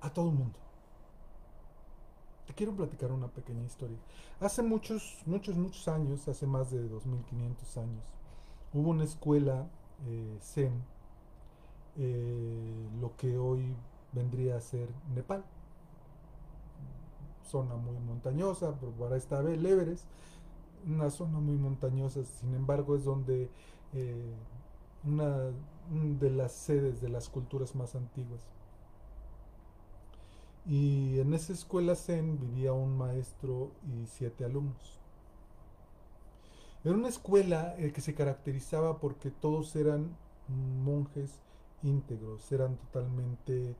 a 0.00 0.10
todo 0.10 0.30
el 0.30 0.34
mundo. 0.34 0.58
Te 2.46 2.54
quiero 2.54 2.72
platicar 2.74 3.10
una 3.10 3.28
pequeña 3.28 3.64
historia. 3.64 3.98
Hace 4.40 4.62
muchos, 4.62 5.18
muchos, 5.26 5.56
muchos 5.56 5.88
años, 5.88 6.26
hace 6.28 6.46
más 6.46 6.70
de 6.70 6.88
2500 6.88 7.76
años, 7.78 8.04
hubo 8.72 8.90
una 8.90 9.04
escuela 9.04 9.66
eh, 10.06 10.38
Zen, 10.40 10.82
eh, 11.98 12.88
lo 13.00 13.16
que 13.16 13.38
hoy 13.38 13.74
vendría 14.12 14.56
a 14.56 14.60
ser 14.60 14.88
Nepal. 15.14 15.44
Zona 17.44 17.76
muy 17.76 17.98
montañosa, 18.00 18.74
para 18.98 19.16
esta 19.16 19.40
vez 19.40 20.04
una 20.86 21.10
zona 21.10 21.38
muy 21.38 21.56
montañosa, 21.56 22.24
sin 22.24 22.54
embargo 22.54 22.96
es 22.96 23.04
donde 23.04 23.50
eh, 23.92 24.34
una 25.04 25.52
de 26.20 26.30
las 26.30 26.52
sedes 26.52 27.00
de 27.00 27.08
las 27.08 27.28
culturas 27.28 27.74
más 27.74 27.94
antiguas. 27.94 28.40
Y 30.66 31.20
en 31.20 31.32
esa 31.32 31.52
escuela 31.52 31.94
Zen 31.94 32.40
vivía 32.40 32.72
un 32.72 32.96
maestro 32.98 33.70
y 33.84 34.06
siete 34.06 34.44
alumnos. 34.44 34.98
Era 36.84 36.94
una 36.94 37.08
escuela 37.08 37.74
eh, 37.78 37.92
que 37.92 38.00
se 38.00 38.14
caracterizaba 38.14 38.98
porque 38.98 39.30
todos 39.30 39.74
eran 39.76 40.16
monjes 40.84 41.40
íntegros, 41.86 42.50
eran 42.52 42.76
totalmente 42.76 43.74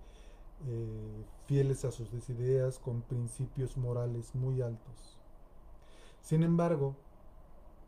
eh, 0.66 1.24
fieles 1.46 1.84
a 1.84 1.90
sus 1.90 2.08
ideas, 2.30 2.78
con 2.78 3.02
principios 3.02 3.76
morales 3.76 4.34
muy 4.34 4.62
altos. 4.62 5.18
Sin 6.22 6.42
embargo, 6.42 6.96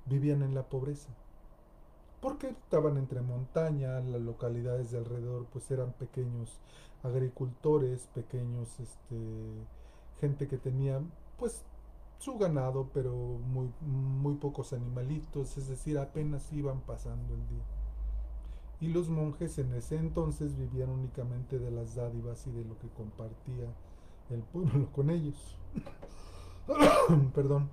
vivían 0.06 0.42
en 0.42 0.54
la 0.54 0.64
pobreza. 0.64 1.08
Porque 2.20 2.48
estaban 2.48 2.96
entre 2.96 3.20
montaña, 3.20 4.00
las 4.00 4.20
localidades 4.20 4.90
de 4.90 4.98
alrededor 4.98 5.46
pues 5.52 5.70
eran 5.70 5.92
pequeños 5.92 6.58
agricultores, 7.04 8.08
pequeños 8.14 8.80
este 8.80 9.16
gente 10.20 10.48
que 10.48 10.58
tenía 10.58 11.00
pues 11.38 11.64
su 12.18 12.36
ganado, 12.36 12.90
pero 12.92 13.12
muy 13.12 13.70
muy 13.80 14.34
pocos 14.34 14.72
animalitos, 14.72 15.56
es 15.56 15.68
decir, 15.68 15.98
apenas 15.98 16.52
iban 16.52 16.80
pasando 16.80 17.34
el 17.34 17.48
día. 17.48 17.77
Y 18.80 18.88
los 18.88 19.08
monjes 19.08 19.58
en 19.58 19.74
ese 19.74 19.96
entonces 19.96 20.56
vivían 20.56 20.90
únicamente 20.90 21.58
de 21.58 21.70
las 21.70 21.96
dádivas 21.96 22.46
y 22.46 22.52
de 22.52 22.64
lo 22.64 22.78
que 22.78 22.88
compartía 22.88 23.66
el 24.30 24.42
pueblo 24.42 24.90
con 24.94 25.10
ellos. 25.10 25.56
Perdón. 27.34 27.68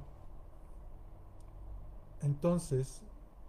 Entonces, 2.22 3.04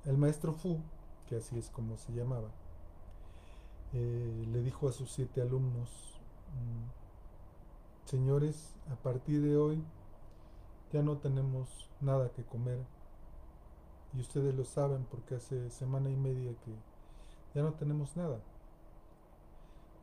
el 0.04 0.18
maestro 0.18 0.52
Fu, 0.52 0.80
que 1.28 1.36
así 1.36 1.58
es 1.58 1.70
como 1.70 1.96
se 1.96 2.12
llamaba, 2.12 2.50
eh, 3.94 4.46
le 4.52 4.60
dijo 4.62 4.88
a 4.88 4.92
sus 4.92 5.10
siete 5.10 5.40
alumnos, 5.40 6.20
mm, 6.52 8.06
señores, 8.08 8.74
a 8.90 8.96
partir 8.96 9.40
de 9.40 9.56
hoy 9.56 9.82
ya 10.92 11.02
no 11.02 11.16
tenemos 11.16 11.88
nada 12.00 12.30
que 12.32 12.44
comer. 12.44 12.78
Y 14.14 14.20
ustedes 14.20 14.54
lo 14.54 14.64
saben 14.64 15.06
porque 15.10 15.36
hace 15.36 15.70
semana 15.70 16.10
y 16.10 16.16
media 16.16 16.52
que 16.64 16.72
ya 17.56 17.62
no 17.62 17.72
tenemos 17.72 18.14
nada. 18.18 18.38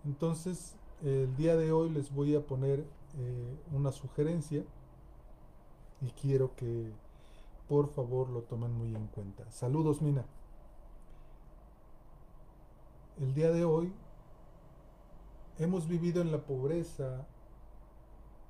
Entonces, 0.05 0.75
el 1.03 1.35
día 1.37 1.55
de 1.55 1.71
hoy 1.71 1.91
les 1.91 2.11
voy 2.11 2.35
a 2.35 2.41
poner 2.41 2.79
eh, 2.79 3.57
una 3.71 3.91
sugerencia 3.91 4.65
y 6.01 6.09
quiero 6.19 6.55
que 6.55 6.91
por 7.69 7.89
favor 7.89 8.29
lo 8.29 8.41
tomen 8.41 8.73
muy 8.73 8.95
en 8.95 9.05
cuenta. 9.05 9.49
Saludos, 9.51 10.01
Mina. 10.01 10.25
El 13.21 13.35
día 13.35 13.51
de 13.51 13.65
hoy 13.65 13.93
hemos 15.59 15.87
vivido 15.87 16.23
en 16.23 16.31
la 16.31 16.39
pobreza 16.39 17.27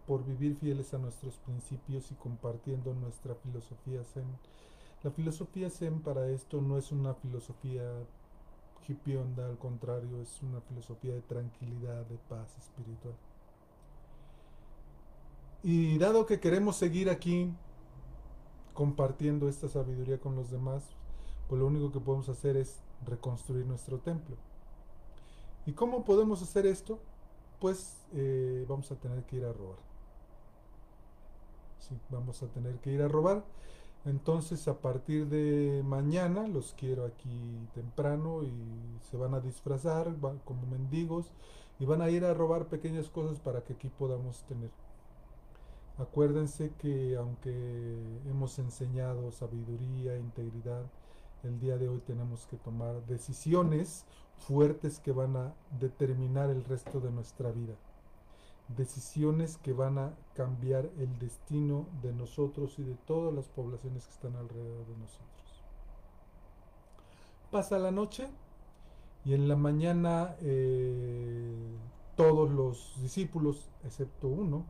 por 0.07 0.23
vivir 0.23 0.55
fieles 0.55 0.93
a 0.93 0.97
nuestros 0.97 1.39
principios 1.39 2.09
y 2.09 2.15
compartiendo 2.15 2.93
nuestra 2.93 3.35
filosofía 3.35 4.05
Zen. 4.05 4.37
La 5.03 5.11
filosofía 5.11 5.69
Zen 5.69 6.01
para 6.01 6.29
esto 6.29 6.61
no 6.61 6.77
es 6.77 6.93
una 6.93 7.13
filosofía 7.15 7.83
hipionda, 8.91 9.45
al 9.45 9.57
contrario, 9.57 10.21
es 10.21 10.41
una 10.41 10.61
filosofía 10.61 11.13
de 11.13 11.21
tranquilidad, 11.21 12.05
de 12.05 12.17
paz 12.29 12.57
espiritual. 12.57 13.15
Y 15.63 15.97
dado 15.97 16.25
que 16.25 16.39
queremos 16.39 16.75
seguir 16.75 17.09
aquí 17.09 17.53
compartiendo 18.73 19.47
esta 19.47 19.69
sabiduría 19.69 20.19
con 20.19 20.35
los 20.35 20.51
demás, 20.51 20.83
pues 21.47 21.59
lo 21.59 21.67
único 21.67 21.91
que 21.91 21.99
podemos 21.99 22.27
hacer 22.29 22.57
es 22.57 22.81
reconstruir 23.05 23.65
nuestro 23.65 23.99
templo. 23.99 24.35
¿Y 25.65 25.73
cómo 25.73 26.03
podemos 26.03 26.41
hacer 26.41 26.65
esto? 26.65 26.99
Pues 27.59 27.97
eh, 28.13 28.65
vamos 28.67 28.91
a 28.91 28.95
tener 28.95 29.23
que 29.23 29.37
ir 29.37 29.45
a 29.45 29.53
robar. 29.53 29.77
Sí, 31.79 31.95
vamos 32.09 32.41
a 32.43 32.47
tener 32.47 32.75
que 32.79 32.91
ir 32.91 33.01
a 33.01 33.07
robar. 33.07 33.43
Entonces 34.05 34.67
a 34.67 34.79
partir 34.79 35.27
de 35.27 35.81
mañana 35.85 36.47
los 36.47 36.73
quiero 36.73 37.05
aquí 37.05 37.67
temprano 37.73 38.43
y 38.43 38.51
se 39.09 39.15
van 39.17 39.33
a 39.33 39.39
disfrazar 39.39 40.13
como 40.43 40.65
mendigos 40.67 41.31
y 41.79 41.85
van 41.85 42.01
a 42.01 42.09
ir 42.09 42.25
a 42.25 42.33
robar 42.33 42.67
pequeñas 42.67 43.09
cosas 43.09 43.39
para 43.39 43.61
que 43.61 43.73
aquí 43.73 43.89
podamos 43.89 44.43
tener 44.43 44.69
Acuérdense 45.99 46.71
que 46.79 47.15
aunque 47.17 47.51
hemos 48.27 48.57
enseñado 48.57 49.31
sabiduría, 49.31 50.17
integridad, 50.17 50.83
el 51.43 51.59
día 51.59 51.77
de 51.77 51.87
hoy 51.87 51.99
tenemos 51.99 52.47
que 52.47 52.57
tomar 52.57 53.05
decisiones 53.05 54.03
fuertes 54.39 54.99
que 54.99 55.11
van 55.11 55.35
a 55.35 55.53
determinar 55.79 56.49
el 56.49 56.63
resto 56.63 56.99
de 56.99 57.11
nuestra 57.11 57.51
vida. 57.51 57.75
Decisiones 58.69 59.57
que 59.57 59.73
van 59.73 59.97
a 59.97 60.13
cambiar 60.33 60.89
el 60.97 61.19
destino 61.19 61.87
de 62.01 62.13
nosotros 62.13 62.79
y 62.79 62.83
de 62.83 62.95
todas 62.95 63.33
las 63.33 63.47
poblaciones 63.49 64.05
que 64.05 64.13
están 64.13 64.35
alrededor 64.35 64.85
de 64.87 64.97
nosotros. 64.97 65.63
Pasa 67.51 67.77
la 67.77 67.91
noche 67.91 68.27
y 69.25 69.33
en 69.33 69.47
la 69.47 69.55
mañana 69.55 70.35
eh, 70.41 71.77
todos 72.15 72.49
los 72.49 72.99
discípulos, 73.01 73.69
excepto 73.83 74.27
uno, 74.27 74.65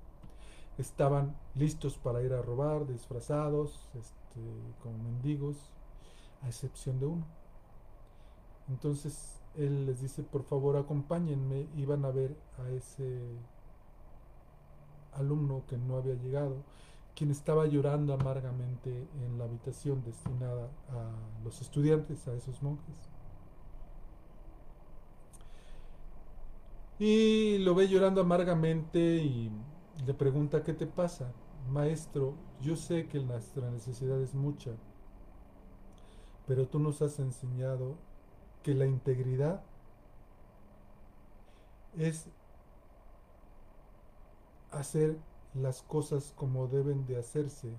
estaban 0.77 1.35
listos 1.55 1.97
para 1.97 2.21
ir 2.21 2.33
a 2.33 2.41
robar, 2.41 2.87
disfrazados, 2.87 3.89
este, 3.93 4.41
como 4.81 4.97
mendigos, 4.97 5.71
a 6.41 6.47
excepción 6.47 6.99
de 6.99 7.05
uno. 7.05 7.25
Entonces 8.69 9.39
él 9.55 9.85
les 9.85 10.01
dice, 10.01 10.23
por 10.23 10.43
favor 10.43 10.77
acompáñenme, 10.77 11.67
iban 11.75 12.05
a 12.05 12.11
ver 12.11 12.35
a 12.57 12.69
ese 12.69 13.21
alumno 15.15 15.63
que 15.67 15.77
no 15.77 15.97
había 15.97 16.15
llegado, 16.15 16.63
quien 17.15 17.31
estaba 17.31 17.67
llorando 17.67 18.13
amargamente 18.13 19.07
en 19.23 19.37
la 19.37 19.45
habitación 19.45 20.03
destinada 20.03 20.69
a 20.89 21.43
los 21.43 21.61
estudiantes, 21.61 22.27
a 22.27 22.33
esos 22.33 22.61
monjes. 22.63 22.95
Y 26.99 27.57
lo 27.59 27.75
ve 27.75 27.87
llorando 27.87 28.21
amargamente 28.21 28.99
y 29.17 29.51
le 30.05 30.13
pregunta, 30.13 30.63
¿qué 30.63 30.73
te 30.73 30.87
pasa? 30.87 31.31
Maestro, 31.69 32.35
yo 32.61 32.75
sé 32.75 33.07
que 33.07 33.19
nuestra 33.19 33.69
necesidad 33.69 34.19
es 34.21 34.33
mucha, 34.33 34.71
pero 36.47 36.67
tú 36.67 36.79
nos 36.79 37.01
has 37.01 37.19
enseñado 37.19 37.95
que 38.63 38.73
la 38.73 38.85
integridad 38.85 39.61
es 41.97 42.27
hacer 44.73 45.17
las 45.53 45.81
cosas 45.83 46.33
como 46.35 46.67
deben 46.67 47.05
de 47.05 47.17
hacerse, 47.17 47.77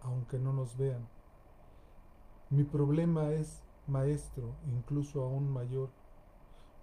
aunque 0.00 0.38
no 0.38 0.52
nos 0.52 0.76
vean. 0.76 1.06
Mi 2.50 2.64
problema 2.64 3.30
es, 3.32 3.62
maestro, 3.86 4.54
incluso 4.66 5.22
aún 5.22 5.50
mayor, 5.50 5.90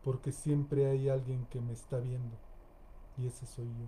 porque 0.04 0.32
siempre 0.32 0.88
hay 0.88 1.10
alguien 1.10 1.46
que 1.46 1.62
me 1.62 1.74
está 1.74 2.00
viendo, 2.00 2.36
y 3.18 3.28
ese 3.28 3.46
soy 3.46 3.68
yo. 3.68 3.88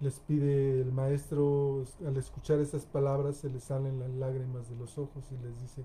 Les 0.00 0.20
pide 0.20 0.80
el 0.82 0.92
maestro, 0.92 1.84
al 2.06 2.16
escuchar 2.16 2.58
esas 2.58 2.84
palabras 2.84 3.36
se 3.36 3.48
les 3.48 3.64
salen 3.64 3.98
las 4.00 4.10
lágrimas 4.10 4.68
de 4.68 4.76
los 4.76 4.98
ojos 4.98 5.24
y 5.32 5.38
les 5.38 5.58
dice, 5.62 5.84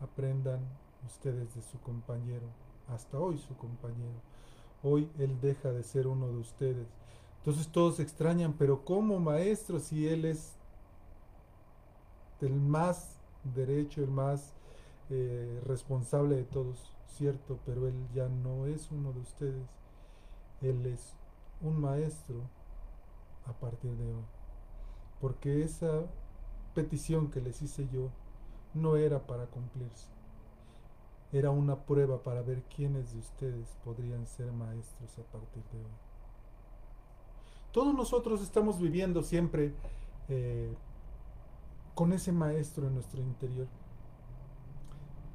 aprendan 0.00 0.60
ustedes 1.06 1.54
de 1.54 1.62
su 1.62 1.80
compañero, 1.80 2.46
hasta 2.88 3.18
hoy 3.18 3.38
su 3.38 3.56
compañero. 3.56 4.20
Hoy 4.82 5.10
él 5.18 5.40
deja 5.40 5.70
de 5.70 5.82
ser 5.82 6.06
uno 6.06 6.28
de 6.28 6.38
ustedes. 6.38 6.86
Entonces 7.38 7.68
todos 7.68 8.00
extrañan, 8.00 8.54
pero 8.54 8.84
¿cómo 8.84 9.18
maestro 9.18 9.80
si 9.80 10.06
él 10.06 10.24
es 10.24 10.56
el 12.40 12.54
más 12.54 13.20
derecho, 13.54 14.02
el 14.02 14.10
más 14.10 14.54
eh, 15.10 15.60
responsable 15.66 16.36
de 16.36 16.44
todos? 16.44 16.92
Cierto, 17.06 17.58
pero 17.64 17.88
él 17.88 17.94
ya 18.14 18.28
no 18.28 18.66
es 18.66 18.90
uno 18.90 19.12
de 19.12 19.20
ustedes. 19.20 19.68
Él 20.60 20.86
es 20.86 21.16
un 21.60 21.80
maestro 21.80 22.36
a 23.46 23.52
partir 23.52 23.90
de 23.96 24.12
hoy. 24.12 24.24
Porque 25.20 25.62
esa 25.62 26.04
petición 26.74 27.30
que 27.30 27.40
les 27.40 27.60
hice 27.62 27.88
yo 27.92 28.10
no 28.74 28.96
era 28.96 29.26
para 29.26 29.46
cumplirse. 29.46 30.17
Era 31.32 31.50
una 31.50 31.76
prueba 31.76 32.22
para 32.22 32.42
ver 32.42 32.62
quiénes 32.74 33.12
de 33.12 33.18
ustedes 33.18 33.76
podrían 33.84 34.26
ser 34.26 34.50
maestros 34.52 35.18
a 35.18 35.22
partir 35.24 35.62
de 35.72 35.78
hoy. 35.78 35.92
Todos 37.72 37.94
nosotros 37.94 38.40
estamos 38.42 38.80
viviendo 38.80 39.22
siempre 39.22 39.74
eh, 40.28 40.74
con 41.94 42.12
ese 42.12 42.32
maestro 42.32 42.86
en 42.86 42.94
nuestro 42.94 43.20
interior, 43.20 43.66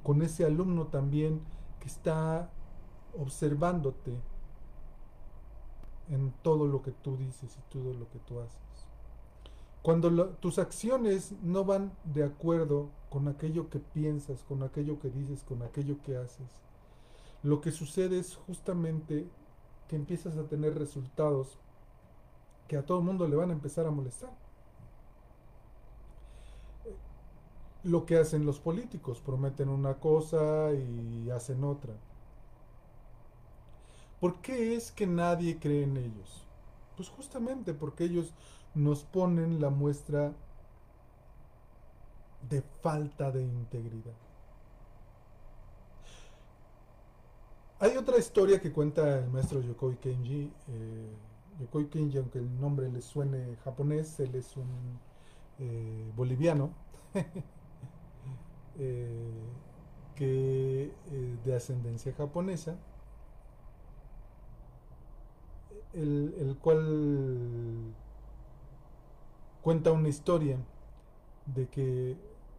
con 0.02 0.22
ese 0.22 0.46
alumno 0.46 0.88
también 0.88 1.42
que 1.80 1.88
está 1.88 2.50
observándote 3.18 4.18
en 6.10 6.34
todo 6.42 6.68
lo 6.68 6.82
que 6.82 6.92
tú 6.92 7.18
dices 7.18 7.56
y 7.58 7.62
todo 7.72 7.94
lo 7.94 8.10
que 8.10 8.20
tú 8.20 8.40
haces. 8.40 8.88
Cuando 9.84 10.30
tus 10.40 10.60
acciones 10.60 11.34
no 11.44 11.66
van 11.66 11.92
de 12.06 12.24
acuerdo 12.24 12.90
con 13.10 13.28
aquello 13.28 13.70
que 13.70 13.80
piensas, 13.80 14.42
con 14.44 14.64
aquello 14.64 14.98
que 15.00 15.10
dices, 15.10 15.44
con 15.44 15.62
aquello 15.62 16.02
que 16.02 16.16
haces, 16.16 16.48
lo 17.44 17.60
que 17.60 17.72
sucede 17.72 18.18
es 18.18 18.36
justamente 18.36 19.28
que 19.90 19.98
empiezas 19.98 20.38
a 20.38 20.48
tener 20.48 20.80
resultados 20.80 21.60
que 22.70 22.78
a 22.78 22.86
todo 22.86 23.00
el 23.00 23.04
mundo 23.04 23.28
le 23.28 23.36
van 23.36 23.50
a 23.50 23.54
empezar 23.54 23.86
a 23.86 23.92
molestar. 23.92 24.32
Lo 27.84 28.06
que 28.06 28.18
hacen 28.18 28.46
los 28.46 28.60
políticos, 28.60 29.20
prometen 29.20 29.68
una 29.68 29.96
cosa 29.96 30.72
y 30.72 31.30
hacen 31.30 31.66
otra. 31.66 31.94
¿Por 34.22 34.40
qué 34.40 34.76
es 34.76 34.94
que 34.94 35.08
nadie 35.08 35.60
cree 35.60 35.84
en 35.84 35.98
ellos? 35.98 36.46
Pues 36.96 37.10
justamente 37.10 37.74
porque 37.74 38.06
ellos 38.06 38.34
nos 38.76 39.04
ponen 39.04 39.62
la 39.62 39.70
muestra 39.70 40.34
de 42.50 42.62
falta 42.82 43.32
de 43.32 43.44
integridad. 43.44 44.14
Hay 47.80 47.98
otra 47.98 48.18
historia 48.18 48.62
que 48.62 48.72
cuenta 48.72 49.20
el 49.20 49.30
maestro 49.30 49.60
Yokoi 49.62 49.98
Kenji. 49.98 50.52
Eh, 50.70 51.16
Yokoi 51.60 51.90
Kenji, 51.90 52.18
aunque 52.18 52.40
el 52.40 52.60
nombre 52.60 52.90
le 52.90 53.02
suene 53.02 53.58
japonés, 53.64 54.20
él 54.20 54.34
es 54.36 54.56
un 54.58 55.00
eh, 55.60 56.12
boliviano 56.16 56.72
eh, 58.80 59.44
que 60.16 60.92
de 61.44 61.56
ascendencia 61.56 62.14
japonesa, 62.14 62.78
el, 65.94 66.36
el 66.40 66.58
cual 66.58 67.94
cuenta 69.64 69.94
una 69.94 70.10
historia 70.10 70.58
de 71.46 71.68
que 71.70 72.18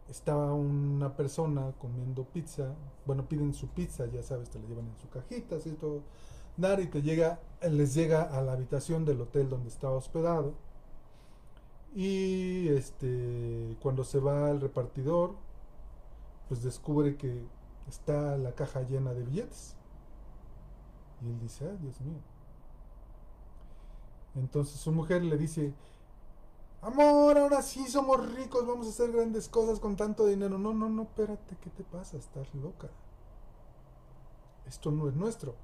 estaba 0.09 0.53
una 0.53 1.15
persona 1.15 1.71
comiendo 1.79 2.25
pizza, 2.25 2.73
bueno, 3.05 3.27
piden 3.27 3.53
su 3.53 3.67
pizza, 3.69 4.07
ya 4.07 4.23
sabes, 4.23 4.49
te 4.49 4.59
la 4.59 4.67
llevan 4.67 4.87
en 4.87 4.97
su 4.97 5.09
cajita, 5.09 5.55
así 5.55 5.71
todo, 5.71 6.01
dar 6.57 6.79
y 6.79 6.87
te 6.87 7.01
llega, 7.01 7.39
les 7.61 7.93
llega 7.93 8.23
a 8.23 8.41
la 8.41 8.53
habitación 8.53 9.05
del 9.05 9.21
hotel 9.21 9.49
donde 9.49 9.69
estaba 9.69 9.95
hospedado. 9.95 10.53
Y 11.93 12.67
este, 12.69 13.77
cuando 13.81 14.03
se 14.03 14.19
va 14.19 14.49
al 14.49 14.59
repartidor, 14.59 15.35
pues 16.49 16.61
descubre 16.63 17.15
que 17.17 17.45
está 17.87 18.37
la 18.37 18.53
caja 18.53 18.81
llena 18.81 19.13
de 19.13 19.23
billetes. 19.23 19.75
Y 21.21 21.29
él 21.29 21.39
dice, 21.39 21.65
ah, 21.67 21.77
Dios 21.81 22.01
mío. 22.01 22.19
Entonces 24.35 24.79
su 24.79 24.91
mujer 24.91 25.23
le 25.23 25.37
dice, 25.37 25.73
Amor, 26.85 27.35
ahora 27.39 27.63
sí 27.63 27.87
somos 27.87 28.31
ricos, 28.35 28.67
vamos 28.67 28.85
a 28.85 28.91
hacer 28.91 29.11
grandes 29.11 29.49
cosas 29.49 29.79
con 29.79 29.95
tanto 29.95 30.27
dinero. 30.27 30.59
No, 30.59 30.71
no, 30.71 30.87
no, 30.87 31.01
espérate, 31.01 31.57
¿qué 31.59 31.71
te 31.71 31.83
pasa? 31.83 32.15
Estás 32.15 32.53
loca. 32.53 32.91
Esto 34.67 34.91
no 34.91 35.09
es 35.09 35.15
nuestro. 35.15 35.55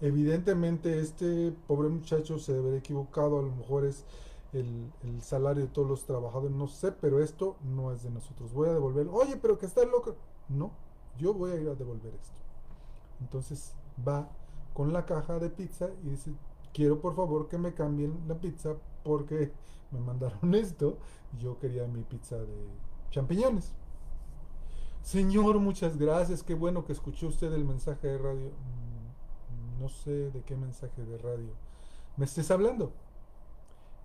Evidentemente 0.00 0.98
este 0.98 1.52
pobre 1.68 1.90
muchacho 1.90 2.40
se 2.40 2.54
debe 2.54 2.70
haber 2.70 2.80
equivocado, 2.80 3.38
a 3.38 3.42
lo 3.42 3.52
mejor 3.52 3.84
es 3.84 4.04
el, 4.52 4.90
salario 5.20 5.62
de 5.62 5.68
todos 5.68 5.88
los 5.88 6.06
trabajadores, 6.06 6.50
no 6.50 6.66
sé, 6.66 6.90
pero 6.90 7.22
esto 7.22 7.54
no 7.62 7.92
es 7.92 8.02
de 8.02 8.10
nosotros. 8.10 8.52
Voy 8.52 8.68
a 8.68 8.72
devolver. 8.72 9.06
Oye, 9.12 9.36
pero 9.36 9.60
que 9.60 9.66
estás 9.66 9.86
loca. 9.86 10.10
No, 10.48 10.72
yo 11.18 11.34
voy 11.34 11.52
a 11.52 11.54
ir 11.54 11.68
a 11.68 11.76
devolver 11.76 12.14
esto. 12.20 12.34
Entonces 13.20 13.74
va 14.04 14.28
con 14.74 14.92
la 14.92 15.06
caja 15.06 15.38
de 15.38 15.50
pizza 15.50 15.88
y 16.02 16.08
dice, 16.08 16.32
quiero 16.74 17.00
por 17.00 17.14
favor 17.14 17.46
que 17.46 17.58
me 17.58 17.74
cambien 17.74 18.24
la 18.26 18.34
pizza 18.34 18.74
porque 19.04 19.52
me 19.90 20.00
mandaron 20.00 20.54
esto. 20.54 20.98
Yo 21.38 21.58
quería 21.58 21.86
mi 21.86 22.02
pizza 22.02 22.36
de 22.36 22.66
champiñones. 23.10 23.72
Señor, 25.02 25.58
muchas 25.58 25.96
gracias. 25.96 26.42
Qué 26.42 26.54
bueno 26.54 26.84
que 26.84 26.92
escuchó 26.92 27.28
usted 27.28 27.52
el 27.52 27.64
mensaje 27.64 28.06
de 28.06 28.18
radio. 28.18 28.50
Mm, 28.50 29.82
no 29.82 29.88
sé 29.88 30.30
de 30.30 30.42
qué 30.42 30.56
mensaje 30.56 31.02
de 31.04 31.18
radio 31.18 31.52
me 32.16 32.24
estés 32.24 32.50
hablando 32.50 32.92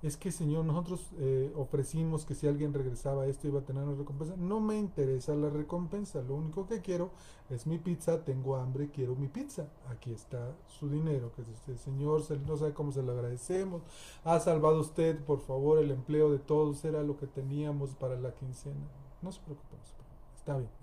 es 0.04 0.16
que 0.16 0.32
Señor, 0.32 0.66
nosotros 0.66 1.12
eh, 1.18 1.52
ofrecimos 1.56 2.26
que 2.26 2.36
si 2.36 2.48
alguien 2.48 2.74
regresaba 2.74 3.26
esto 3.26 3.48
iba 3.48 3.62
a 3.62 3.66
tener 3.66 3.84
una 3.84 3.98
recompensa. 3.98 4.36
No 4.38 4.60
me 4.60 4.78
interesa 4.78 5.34
la 5.36 5.50
recompensa, 5.50 6.22
lo 6.22 6.36
único 6.36 6.68
que 6.68 6.82
quiero 6.82 7.12
es 7.50 7.66
mi 7.66 7.78
pizza, 7.78 8.24
tengo 8.24 8.58
hambre, 8.58 8.90
quiero 8.92 9.16
mi 9.16 9.28
pizza. 9.28 9.70
Aquí 9.90 10.12
está 10.12 10.56
su 10.68 10.90
dinero, 10.90 11.32
que 11.36 11.42
es 11.42 11.48
este 11.50 11.78
Señor, 11.78 12.22
no 12.46 12.58
sabe 12.58 12.74
cómo 12.74 12.92
se 12.92 13.02
lo 13.02 13.14
agradecemos. 13.14 13.82
Ha 14.24 14.40
salvado 14.40 14.80
usted, 14.82 15.20
por 15.24 15.42
favor, 15.42 15.80
el 15.80 15.92
empleo 15.92 16.32
de 16.32 16.40
todos, 16.40 16.84
era 16.86 17.02
lo 17.04 17.18
que 17.18 17.28
teníamos 17.28 17.96
para 17.96 18.20
la 18.20 18.34
quincena. 18.34 18.88
No 19.22 19.32
se 19.32 19.42
preocupe, 19.42 19.76
está 20.36 20.58
bien. 20.58 20.77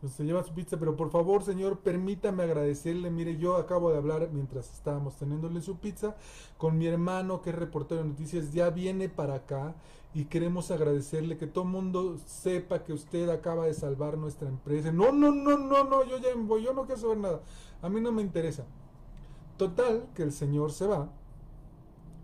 Entonces 0.00 0.16
se 0.16 0.24
lleva 0.24 0.42
su 0.42 0.54
pizza, 0.54 0.78
pero 0.78 0.96
por 0.96 1.10
favor, 1.10 1.42
señor, 1.42 1.80
permítame 1.80 2.42
agradecerle. 2.42 3.10
Mire, 3.10 3.36
yo 3.36 3.56
acabo 3.56 3.90
de 3.90 3.98
hablar 3.98 4.30
mientras 4.32 4.72
estábamos 4.72 5.16
teniéndole 5.16 5.60
su 5.60 5.76
pizza 5.76 6.16
con 6.56 6.78
mi 6.78 6.86
hermano 6.86 7.42
que 7.42 7.50
es 7.50 7.56
reportero 7.56 8.02
de 8.02 8.08
noticias. 8.08 8.50
Ya 8.54 8.70
viene 8.70 9.10
para 9.10 9.34
acá 9.34 9.74
y 10.14 10.24
queremos 10.24 10.70
agradecerle 10.70 11.36
que 11.36 11.46
todo 11.46 11.66
mundo 11.66 12.16
sepa 12.24 12.82
que 12.82 12.94
usted 12.94 13.28
acaba 13.28 13.66
de 13.66 13.74
salvar 13.74 14.16
nuestra 14.16 14.48
empresa. 14.48 14.90
No, 14.90 15.12
no, 15.12 15.32
no, 15.32 15.58
no, 15.58 15.84
no, 15.84 16.02
yo 16.04 16.16
ya 16.16 16.30
voy, 16.34 16.64
yo 16.64 16.72
no 16.72 16.86
quiero 16.86 17.02
saber 17.02 17.18
nada. 17.18 17.42
A 17.82 17.90
mí 17.90 18.00
no 18.00 18.10
me 18.10 18.22
interesa. 18.22 18.64
Total, 19.58 20.08
que 20.14 20.22
el 20.22 20.32
señor 20.32 20.72
se 20.72 20.86
va 20.86 21.10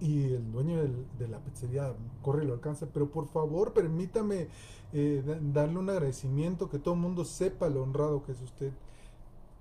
y 0.01 0.25
el 0.35 0.53
dueño 0.53 0.83
de 1.19 1.29
la 1.29 1.39
pizzería 1.39 1.95
corre 2.23 2.45
y 2.45 2.47
lo 2.47 2.55
alcanza, 2.55 2.87
pero 2.93 3.11
por 3.11 3.29
favor 3.29 3.73
permítame 3.73 4.49
eh, 4.93 5.23
darle 5.53 5.79
un 5.79 5.91
agradecimiento, 5.91 6.69
que 6.69 6.79
todo 6.79 6.95
el 6.95 7.01
mundo 7.01 7.25
sepa 7.25 7.69
lo 7.69 7.83
honrado 7.83 8.23
que 8.25 8.33
es 8.33 8.41
usted. 8.41 8.73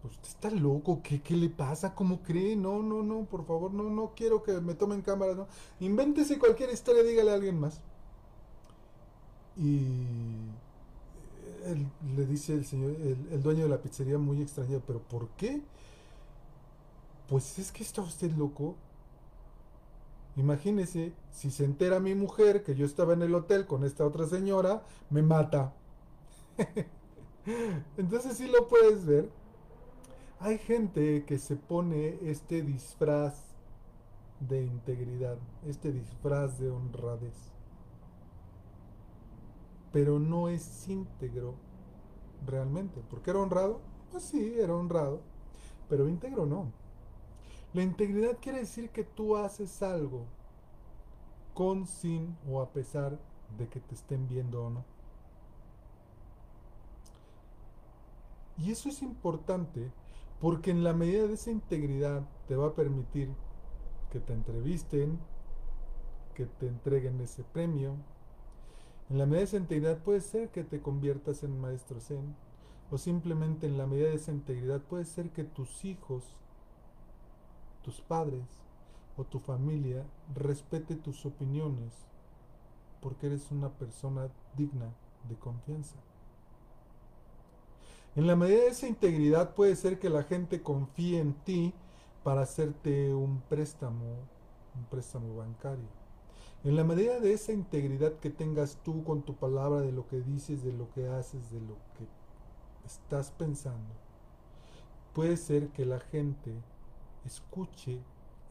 Usted 0.03 0.27
está 0.27 0.51
loco, 0.51 1.01
¿Qué, 1.03 1.21
¿qué, 1.21 1.35
le 1.35 1.49
pasa? 1.49 1.95
¿Cómo 1.95 2.21
cree? 2.21 2.55
No, 2.55 2.83
no, 2.83 3.01
no, 3.01 3.25
por 3.25 3.45
favor, 3.45 3.73
no, 3.73 3.89
no 3.89 4.11
quiero 4.15 4.43
que 4.43 4.53
me 4.61 4.75
tomen 4.75 5.01
cámaras, 5.01 5.35
no. 5.35 5.47
Invéntese 5.79 6.37
cualquier 6.37 6.69
historia, 6.71 7.01
dígale 7.01 7.31
a 7.31 7.33
alguien 7.35 7.59
más. 7.59 7.81
Y 9.57 10.05
le 12.15 12.25
dice 12.27 12.53
el 12.53 12.65
señor, 12.65 12.91
el, 12.91 13.17
el 13.31 13.41
dueño 13.41 13.63
de 13.63 13.69
la 13.69 13.81
pizzería 13.81 14.17
muy 14.17 14.41
extrañado, 14.41 14.83
pero 14.85 14.99
¿por 14.99 15.29
qué? 15.29 15.61
Pues 17.27 17.57
es 17.57 17.71
que 17.71 17.83
está 17.83 18.01
usted 18.01 18.31
loco. 18.31 18.75
Imagínese, 20.35 21.13
si 21.31 21.49
se 21.49 21.63
entera 21.63 21.99
mi 21.99 22.13
mujer 22.13 22.63
que 22.63 22.75
yo 22.75 22.85
estaba 22.85 23.13
en 23.13 23.21
el 23.21 23.33
hotel 23.35 23.65
con 23.65 23.83
esta 23.83 24.05
otra 24.05 24.27
señora, 24.27 24.83
me 25.09 25.21
mata. 25.21 25.73
Entonces 27.97 28.37
si 28.37 28.47
lo 28.47 28.67
puedes 28.67 29.05
ver. 29.05 29.29
Hay 30.39 30.57
gente 30.57 31.23
que 31.25 31.39
se 31.39 31.55
pone 31.55 32.19
este 32.21 32.61
disfraz 32.61 33.55
de 34.41 34.63
integridad, 34.63 35.37
este 35.65 35.93
disfraz 35.93 36.59
de 36.59 36.69
honradez. 36.69 37.53
Pero 39.93 40.19
no 40.19 40.49
es 40.49 40.87
íntegro 40.89 41.55
realmente. 42.45 42.99
¿Por 43.09 43.21
qué 43.21 43.31
era 43.31 43.39
honrado? 43.39 43.79
Pues 44.11 44.23
sí, 44.25 44.55
era 44.59 44.75
honrado. 44.75 45.21
Pero 45.87 46.09
íntegro 46.09 46.45
no. 46.45 46.71
La 47.75 47.83
integridad 47.83 48.37
quiere 48.39 48.59
decir 48.59 48.89
que 48.91 49.03
tú 49.03 49.35
haces 49.35 49.83
algo 49.83 50.23
con, 51.53 51.85
sin 51.85 52.37
o 52.49 52.61
a 52.61 52.71
pesar 52.71 53.19
de 53.57 53.67
que 53.67 53.81
te 53.81 53.95
estén 53.95 54.29
viendo 54.29 54.63
o 54.63 54.69
no. 54.69 54.85
Y 58.57 58.71
eso 58.71 58.87
es 58.87 59.01
importante 59.01 59.91
porque 60.39 60.71
en 60.71 60.85
la 60.85 60.93
medida 60.93 61.27
de 61.27 61.33
esa 61.33 61.51
integridad 61.51 62.25
te 62.47 62.55
va 62.55 62.67
a 62.67 62.75
permitir 62.75 63.29
que 64.09 64.21
te 64.21 64.31
entrevisten, 64.31 65.19
que 66.33 66.45
te 66.45 66.69
entreguen 66.69 67.19
ese 67.19 67.43
premio. 67.43 67.97
En 69.09 69.17
la 69.17 69.25
medida 69.25 69.39
de 69.39 69.45
esa 69.47 69.57
integridad 69.57 69.97
puede 69.97 70.21
ser 70.21 70.47
que 70.47 70.63
te 70.63 70.81
conviertas 70.81 71.43
en 71.43 71.59
maestro 71.59 71.99
zen. 71.99 72.37
O 72.89 72.97
simplemente 72.97 73.67
en 73.67 73.77
la 73.77 73.85
medida 73.85 74.07
de 74.07 74.15
esa 74.15 74.31
integridad 74.31 74.79
puede 74.79 75.03
ser 75.03 75.31
que 75.31 75.43
tus 75.43 75.83
hijos, 75.83 76.23
tus 77.85 78.01
padres 78.01 78.41
o 79.15 79.23
tu 79.23 79.37
familia 79.37 80.03
respete 80.33 80.95
tus 80.95 81.23
opiniones 81.23 81.93
porque 82.99 83.27
eres 83.27 83.51
una 83.51 83.69
persona 83.69 84.27
digna 84.57 84.91
de 85.29 85.35
confianza. 85.35 85.95
En 88.15 88.25
la 88.25 88.35
medida 88.35 88.61
de 88.61 88.67
esa 88.69 88.87
integridad 88.87 89.53
puede 89.53 89.75
ser 89.75 89.99
que 89.99 90.09
la 90.09 90.23
gente 90.23 90.63
confíe 90.63 91.19
en 91.19 91.33
ti 91.43 91.75
para 92.23 92.41
hacerte 92.41 93.13
un 93.13 93.41
préstamo, 93.41 94.15
un 94.75 94.85
préstamo 94.89 95.35
bancario. 95.35 95.85
En 96.63 96.75
la 96.75 96.83
medida 96.83 97.19
de 97.19 97.33
esa 97.33 97.51
integridad 97.51 98.13
que 98.13 98.31
tengas 98.31 98.79
tú 98.83 99.03
con 99.03 99.21
tu 99.21 99.35
palabra, 99.35 99.81
de 99.81 99.91
lo 99.91 100.07
que 100.07 100.21
dices, 100.21 100.63
de 100.63 100.73
lo 100.73 100.89
que 100.93 101.07
haces, 101.07 101.51
de 101.51 101.59
lo 101.59 101.75
que 101.95 102.07
estás 102.83 103.29
pensando, 103.29 103.93
puede 105.13 105.37
ser 105.37 105.67
que 105.69 105.85
la 105.85 105.99
gente 105.99 106.51
escuche 107.25 107.99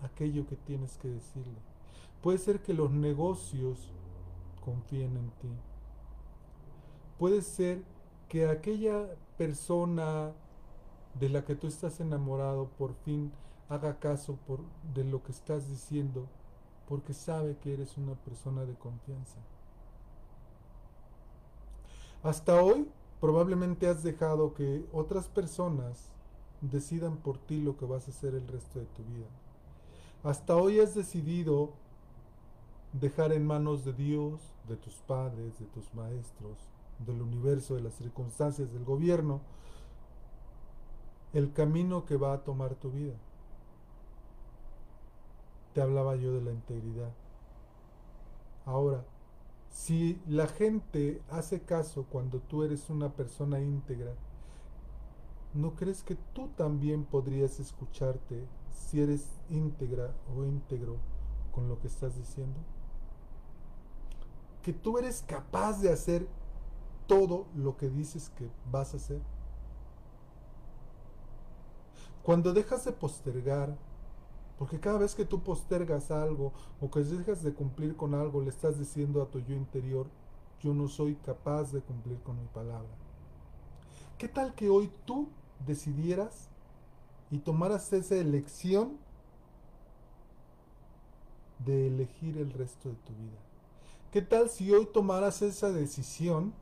aquello 0.02 0.46
que 0.46 0.56
tienes 0.56 0.96
que 0.98 1.08
decirle. 1.08 1.58
Puede 2.22 2.38
ser 2.38 2.62
que 2.62 2.74
los 2.74 2.90
negocios 2.90 3.92
confíen 4.64 5.16
en 5.16 5.30
ti. 5.40 5.50
Puede 7.18 7.42
ser 7.42 7.82
que 8.28 8.48
aquella 8.48 9.14
persona 9.36 10.32
de 11.18 11.28
la 11.28 11.44
que 11.44 11.54
tú 11.54 11.66
estás 11.66 12.00
enamorado 12.00 12.68
por 12.78 12.94
fin 13.04 13.32
haga 13.68 13.98
caso 13.98 14.36
por, 14.46 14.60
de 14.94 15.04
lo 15.04 15.22
que 15.22 15.32
estás 15.32 15.68
diciendo 15.68 16.26
porque 16.88 17.14
sabe 17.14 17.56
que 17.58 17.72
eres 17.72 17.96
una 17.96 18.14
persona 18.14 18.64
de 18.64 18.74
confianza. 18.74 19.38
Hasta 22.22 22.62
hoy 22.62 22.88
probablemente 23.20 23.86
has 23.86 24.02
dejado 24.02 24.54
que 24.54 24.84
otras 24.92 25.28
personas 25.28 26.13
decidan 26.60 27.16
por 27.16 27.38
ti 27.38 27.60
lo 27.60 27.76
que 27.76 27.84
vas 27.84 28.08
a 28.08 28.10
hacer 28.10 28.34
el 28.34 28.46
resto 28.46 28.78
de 28.78 28.86
tu 28.86 29.02
vida. 29.04 29.26
Hasta 30.22 30.56
hoy 30.56 30.80
has 30.80 30.94
decidido 30.94 31.72
dejar 32.92 33.32
en 33.32 33.46
manos 33.46 33.84
de 33.84 33.92
Dios, 33.92 34.40
de 34.68 34.76
tus 34.76 34.94
padres, 34.94 35.58
de 35.58 35.66
tus 35.66 35.92
maestros, 35.94 36.56
del 37.04 37.20
universo, 37.20 37.74
de 37.74 37.82
las 37.82 37.94
circunstancias, 37.94 38.72
del 38.72 38.84
gobierno, 38.84 39.40
el 41.32 41.52
camino 41.52 42.06
que 42.06 42.16
va 42.16 42.32
a 42.32 42.44
tomar 42.44 42.74
tu 42.76 42.90
vida. 42.90 43.14
Te 45.74 45.82
hablaba 45.82 46.14
yo 46.16 46.32
de 46.32 46.42
la 46.42 46.52
integridad. 46.52 47.12
Ahora, 48.64 49.04
si 49.70 50.20
la 50.28 50.46
gente 50.46 51.20
hace 51.30 51.62
caso 51.62 52.06
cuando 52.08 52.38
tú 52.38 52.62
eres 52.62 52.88
una 52.88 53.12
persona 53.12 53.60
íntegra, 53.60 54.14
¿no 55.54 55.76
crees 55.76 56.02
que 56.02 56.16
tú 56.34 56.48
también 56.56 57.04
podrías 57.04 57.60
escucharte 57.60 58.44
si 58.72 59.00
eres 59.00 59.24
íntegra 59.48 60.12
o 60.36 60.44
íntegro 60.44 60.96
con 61.52 61.68
lo 61.68 61.78
que 61.78 61.86
estás 61.86 62.16
diciendo? 62.16 62.58
Que 64.62 64.72
tú 64.72 64.98
eres 64.98 65.22
capaz 65.22 65.80
de 65.80 65.92
hacer 65.92 66.26
todo 67.06 67.46
lo 67.54 67.76
que 67.76 67.88
dices 67.88 68.30
que 68.30 68.50
vas 68.70 68.94
a 68.94 68.96
hacer. 68.96 69.20
Cuando 72.24 72.52
dejas 72.52 72.84
de 72.84 72.92
postergar, 72.92 73.76
porque 74.58 74.80
cada 74.80 74.98
vez 74.98 75.14
que 75.14 75.24
tú 75.24 75.42
postergas 75.42 76.10
algo 76.10 76.52
o 76.80 76.90
que 76.90 77.00
dejas 77.00 77.42
de 77.42 77.52
cumplir 77.52 77.96
con 77.96 78.14
algo, 78.14 78.40
le 78.40 78.48
estás 78.48 78.78
diciendo 78.78 79.22
a 79.22 79.30
tu 79.30 79.38
yo 79.40 79.54
interior, 79.54 80.06
yo 80.60 80.74
no 80.74 80.88
soy 80.88 81.16
capaz 81.16 81.70
de 81.70 81.80
cumplir 81.80 82.18
con 82.22 82.40
mi 82.40 82.46
palabra. 82.46 82.88
¿Qué 84.16 84.28
tal 84.28 84.54
que 84.54 84.70
hoy 84.70 84.90
tú 85.04 85.28
decidieras 85.66 86.48
y 87.30 87.38
tomaras 87.38 87.92
esa 87.92 88.16
elección 88.16 88.98
de 91.64 91.86
elegir 91.88 92.38
el 92.38 92.52
resto 92.52 92.88
de 92.88 92.96
tu 92.96 93.12
vida? 93.14 93.38
¿Qué 94.12 94.22
tal 94.22 94.48
si 94.48 94.70
hoy 94.70 94.86
tomaras 94.86 95.42
esa 95.42 95.72
decisión 95.72 96.52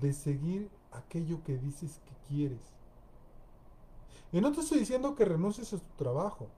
de 0.00 0.12
seguir 0.12 0.70
aquello 0.92 1.42
que 1.44 1.56
dices 1.58 2.00
que 2.04 2.14
quieres. 2.28 2.60
Y 4.32 4.40
no 4.40 4.52
te 4.52 4.60
estoy 4.60 4.80
diciendo 4.80 5.14
que 5.14 5.24
renuncies 5.24 5.72
a 5.72 5.78
tu 5.78 5.96
trabajo. 5.96 6.48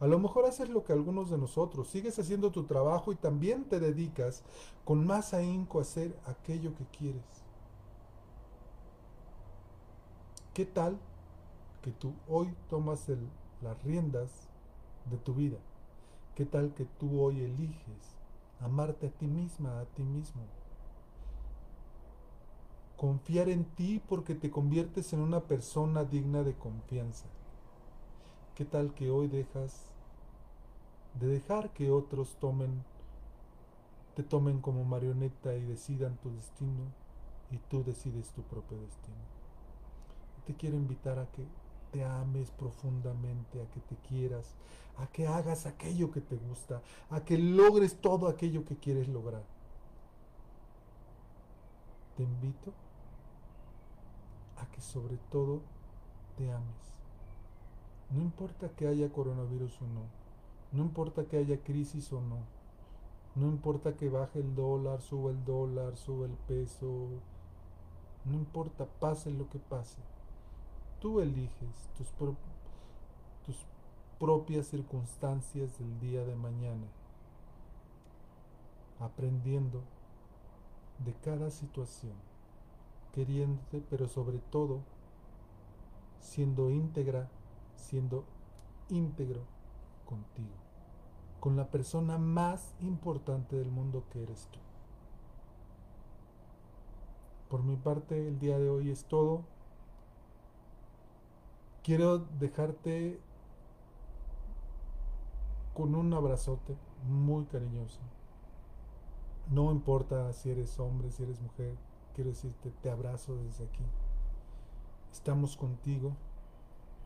A 0.00 0.06
lo 0.06 0.18
mejor 0.18 0.44
haces 0.44 0.68
lo 0.68 0.84
que 0.84 0.92
algunos 0.92 1.30
de 1.30 1.38
nosotros, 1.38 1.88
sigues 1.88 2.18
haciendo 2.18 2.50
tu 2.50 2.64
trabajo 2.64 3.12
y 3.12 3.16
también 3.16 3.64
te 3.64 3.80
dedicas 3.80 4.42
con 4.84 5.06
más 5.06 5.32
ahínco 5.32 5.78
a 5.78 5.82
hacer 5.82 6.14
aquello 6.26 6.74
que 6.74 6.84
quieres. 6.98 7.43
¿Qué 10.54 10.64
tal 10.64 10.96
que 11.82 11.90
tú 11.90 12.14
hoy 12.28 12.54
tomas 12.70 13.10
las 13.60 13.82
riendas 13.82 14.30
de 15.10 15.18
tu 15.18 15.34
vida? 15.34 15.58
¿Qué 16.34 16.46
tal 16.46 16.72
que 16.74 16.84
tú 16.84 17.20
hoy 17.20 17.40
eliges 17.40 18.16
amarte 18.60 19.08
a 19.08 19.10
ti 19.10 19.26
misma, 19.26 19.80
a 19.80 19.84
ti 19.84 20.02
mismo? 20.02 20.42
confiar 22.96 23.50
en 23.50 23.64
ti 23.64 24.00
porque 24.08 24.34
te 24.34 24.50
conviertes 24.50 25.12
en 25.12 25.20
una 25.20 25.40
persona 25.40 26.04
digna 26.04 26.42
de 26.42 26.54
confianza. 26.54 27.26
¿Qué 28.54 28.64
tal 28.64 28.94
que 28.94 29.10
hoy 29.10 29.28
dejas 29.28 29.90
de 31.20 31.26
dejar 31.26 31.70
que 31.74 31.90
otros 31.90 32.36
tomen 32.40 32.82
te 34.16 34.22
tomen 34.22 34.60
como 34.60 34.84
marioneta 34.84 35.54
y 35.54 35.64
decidan 35.64 36.16
tu 36.18 36.30
destino 36.30 36.84
y 37.50 37.58
tú 37.68 37.82
decides 37.84 38.30
tu 38.30 38.42
propio 38.42 38.78
destino? 38.78 39.33
Te 40.46 40.54
quiero 40.54 40.76
invitar 40.76 41.18
a 41.18 41.26
que 41.26 41.46
te 41.92 42.04
ames 42.04 42.50
profundamente, 42.50 43.62
a 43.62 43.70
que 43.70 43.80
te 43.80 43.96
quieras, 44.08 44.54
a 44.98 45.06
que 45.06 45.26
hagas 45.26 45.66
aquello 45.66 46.10
que 46.10 46.20
te 46.20 46.36
gusta, 46.36 46.82
a 47.10 47.20
que 47.24 47.38
logres 47.38 48.00
todo 48.00 48.28
aquello 48.28 48.64
que 48.64 48.76
quieres 48.76 49.08
lograr. 49.08 49.44
Te 52.16 52.24
invito 52.24 52.72
a 54.56 54.66
que 54.66 54.80
sobre 54.80 55.16
todo 55.30 55.62
te 56.36 56.50
ames. 56.50 56.94
No 58.10 58.20
importa 58.20 58.68
que 58.68 58.86
haya 58.86 59.12
coronavirus 59.12 59.80
o 59.82 59.86
no, 59.86 60.02
no 60.72 60.82
importa 60.82 61.24
que 61.24 61.36
haya 61.36 61.62
crisis 61.62 62.12
o 62.12 62.20
no, 62.20 62.38
no 63.34 63.46
importa 63.46 63.96
que 63.96 64.08
baje 64.08 64.40
el 64.40 64.54
dólar, 64.54 65.00
suba 65.00 65.30
el 65.30 65.44
dólar, 65.44 65.96
suba 65.96 66.26
el 66.26 66.34
peso, 66.48 67.08
no 68.24 68.34
importa, 68.34 68.86
pase 69.00 69.30
lo 69.30 69.48
que 69.48 69.58
pase. 69.58 69.98
Tú 71.04 71.20
eliges 71.20 71.90
tus, 71.98 72.08
tus 73.44 73.66
propias 74.18 74.68
circunstancias 74.68 75.78
del 75.78 76.00
día 76.00 76.24
de 76.24 76.34
mañana, 76.34 76.86
aprendiendo 78.98 79.82
de 81.04 81.12
cada 81.22 81.50
situación 81.50 82.14
queriéndote, 83.12 83.82
pero 83.90 84.08
sobre 84.08 84.38
todo 84.38 84.80
siendo 86.20 86.70
íntegra, 86.70 87.28
siendo 87.76 88.24
íntegro 88.88 89.42
contigo, 90.06 90.56
con 91.38 91.54
la 91.54 91.70
persona 91.70 92.16
más 92.16 92.74
importante 92.80 93.56
del 93.56 93.70
mundo 93.70 94.04
que 94.10 94.22
eres 94.22 94.48
tú. 94.50 94.58
Por 97.50 97.62
mi 97.62 97.76
parte, 97.76 98.26
el 98.26 98.38
día 98.38 98.58
de 98.58 98.70
hoy 98.70 98.88
es 98.88 99.04
todo. 99.04 99.52
Quiero 101.84 102.18
dejarte 102.40 103.20
con 105.74 105.94
un 105.94 106.14
abrazote 106.14 106.78
muy 107.06 107.44
cariñoso. 107.44 108.00
No 109.50 109.70
importa 109.70 110.32
si 110.32 110.48
eres 110.50 110.80
hombre, 110.80 111.12
si 111.12 111.24
eres 111.24 111.42
mujer, 111.42 111.74
quiero 112.14 112.30
decirte, 112.30 112.72
te 112.82 112.88
abrazo 112.88 113.36
desde 113.36 113.64
aquí. 113.64 113.84
Estamos 115.12 115.58
contigo. 115.58 116.16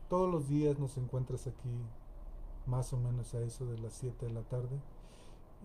Todos 0.08 0.30
los 0.30 0.48
días 0.48 0.78
nos 0.78 0.96
encuentras 0.96 1.48
aquí, 1.48 1.74
más 2.64 2.92
o 2.92 2.98
menos 2.98 3.34
a 3.34 3.40
eso 3.40 3.66
de 3.66 3.78
las 3.78 3.94
7 3.94 4.26
de 4.26 4.32
la 4.32 4.42
tarde. 4.42 4.78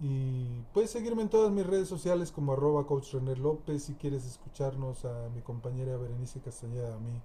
Y 0.01 0.63
puedes 0.73 0.89
seguirme 0.89 1.21
en 1.21 1.29
todas 1.29 1.51
mis 1.51 1.67
redes 1.67 1.87
sociales 1.87 2.31
como 2.31 2.53
arroba 2.53 2.87
coach 2.87 3.13
López. 3.13 3.83
Si 3.83 3.93
quieres 3.93 4.25
escucharnos 4.25 5.05
a 5.05 5.29
mi 5.35 5.41
compañera 5.41 5.97
Berenice 5.97 6.39
Castañeda, 6.39 6.95
a 6.95 6.99
mí 6.99 7.21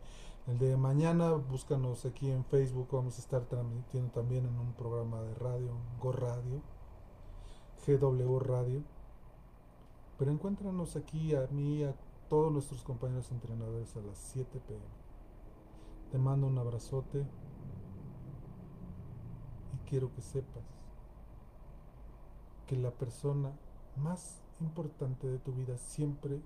el 0.46 0.58
de 0.58 0.76
mañana, 0.76 1.32
búscanos 1.32 2.06
aquí 2.06 2.30
en 2.30 2.44
Facebook. 2.44 2.88
Vamos 2.92 3.18
a 3.18 3.20
estar 3.20 3.42
transmitiendo 3.44 4.10
también 4.12 4.46
en 4.46 4.58
un 4.58 4.72
programa 4.72 5.20
de 5.22 5.34
radio, 5.34 5.72
Go 6.00 6.12
Radio, 6.12 6.62
GW 7.86 8.38
Radio. 8.38 8.82
Pero 10.18 10.30
encuéntranos 10.30 10.96
aquí 10.96 11.34
a 11.34 11.46
mí, 11.50 11.84
a 11.84 11.94
todos 12.28 12.52
nuestros 12.52 12.82
compañeros 12.82 13.30
entrenadores 13.30 13.94
a 13.96 14.00
las 14.00 14.18
7 14.18 14.60
pm. 14.66 14.82
Te 16.10 16.18
mando 16.18 16.46
un 16.46 16.58
abrazote 16.58 17.26
y 19.74 19.88
quiero 19.88 20.12
que 20.14 20.22
sepas 20.22 20.64
que 22.66 22.76
la 22.76 22.90
persona 22.90 23.52
más 23.96 24.42
importante 24.60 25.26
de 25.26 25.38
tu 25.38 25.52
vida 25.52 25.76
siempre 25.78 26.40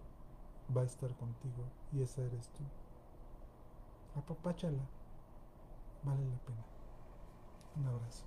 va 0.74 0.83
a 0.83 0.87
estar 0.87 1.14
contigo 1.16 1.64
y 1.92 2.02
esa 2.02 2.22
eres 2.22 2.48
tú. 2.50 2.62
Apapáchala. 4.14 4.88
Vale 6.03 6.27
la 6.29 6.38
pena. 6.38 6.64
Un 7.77 7.87
abrazo. 7.87 8.27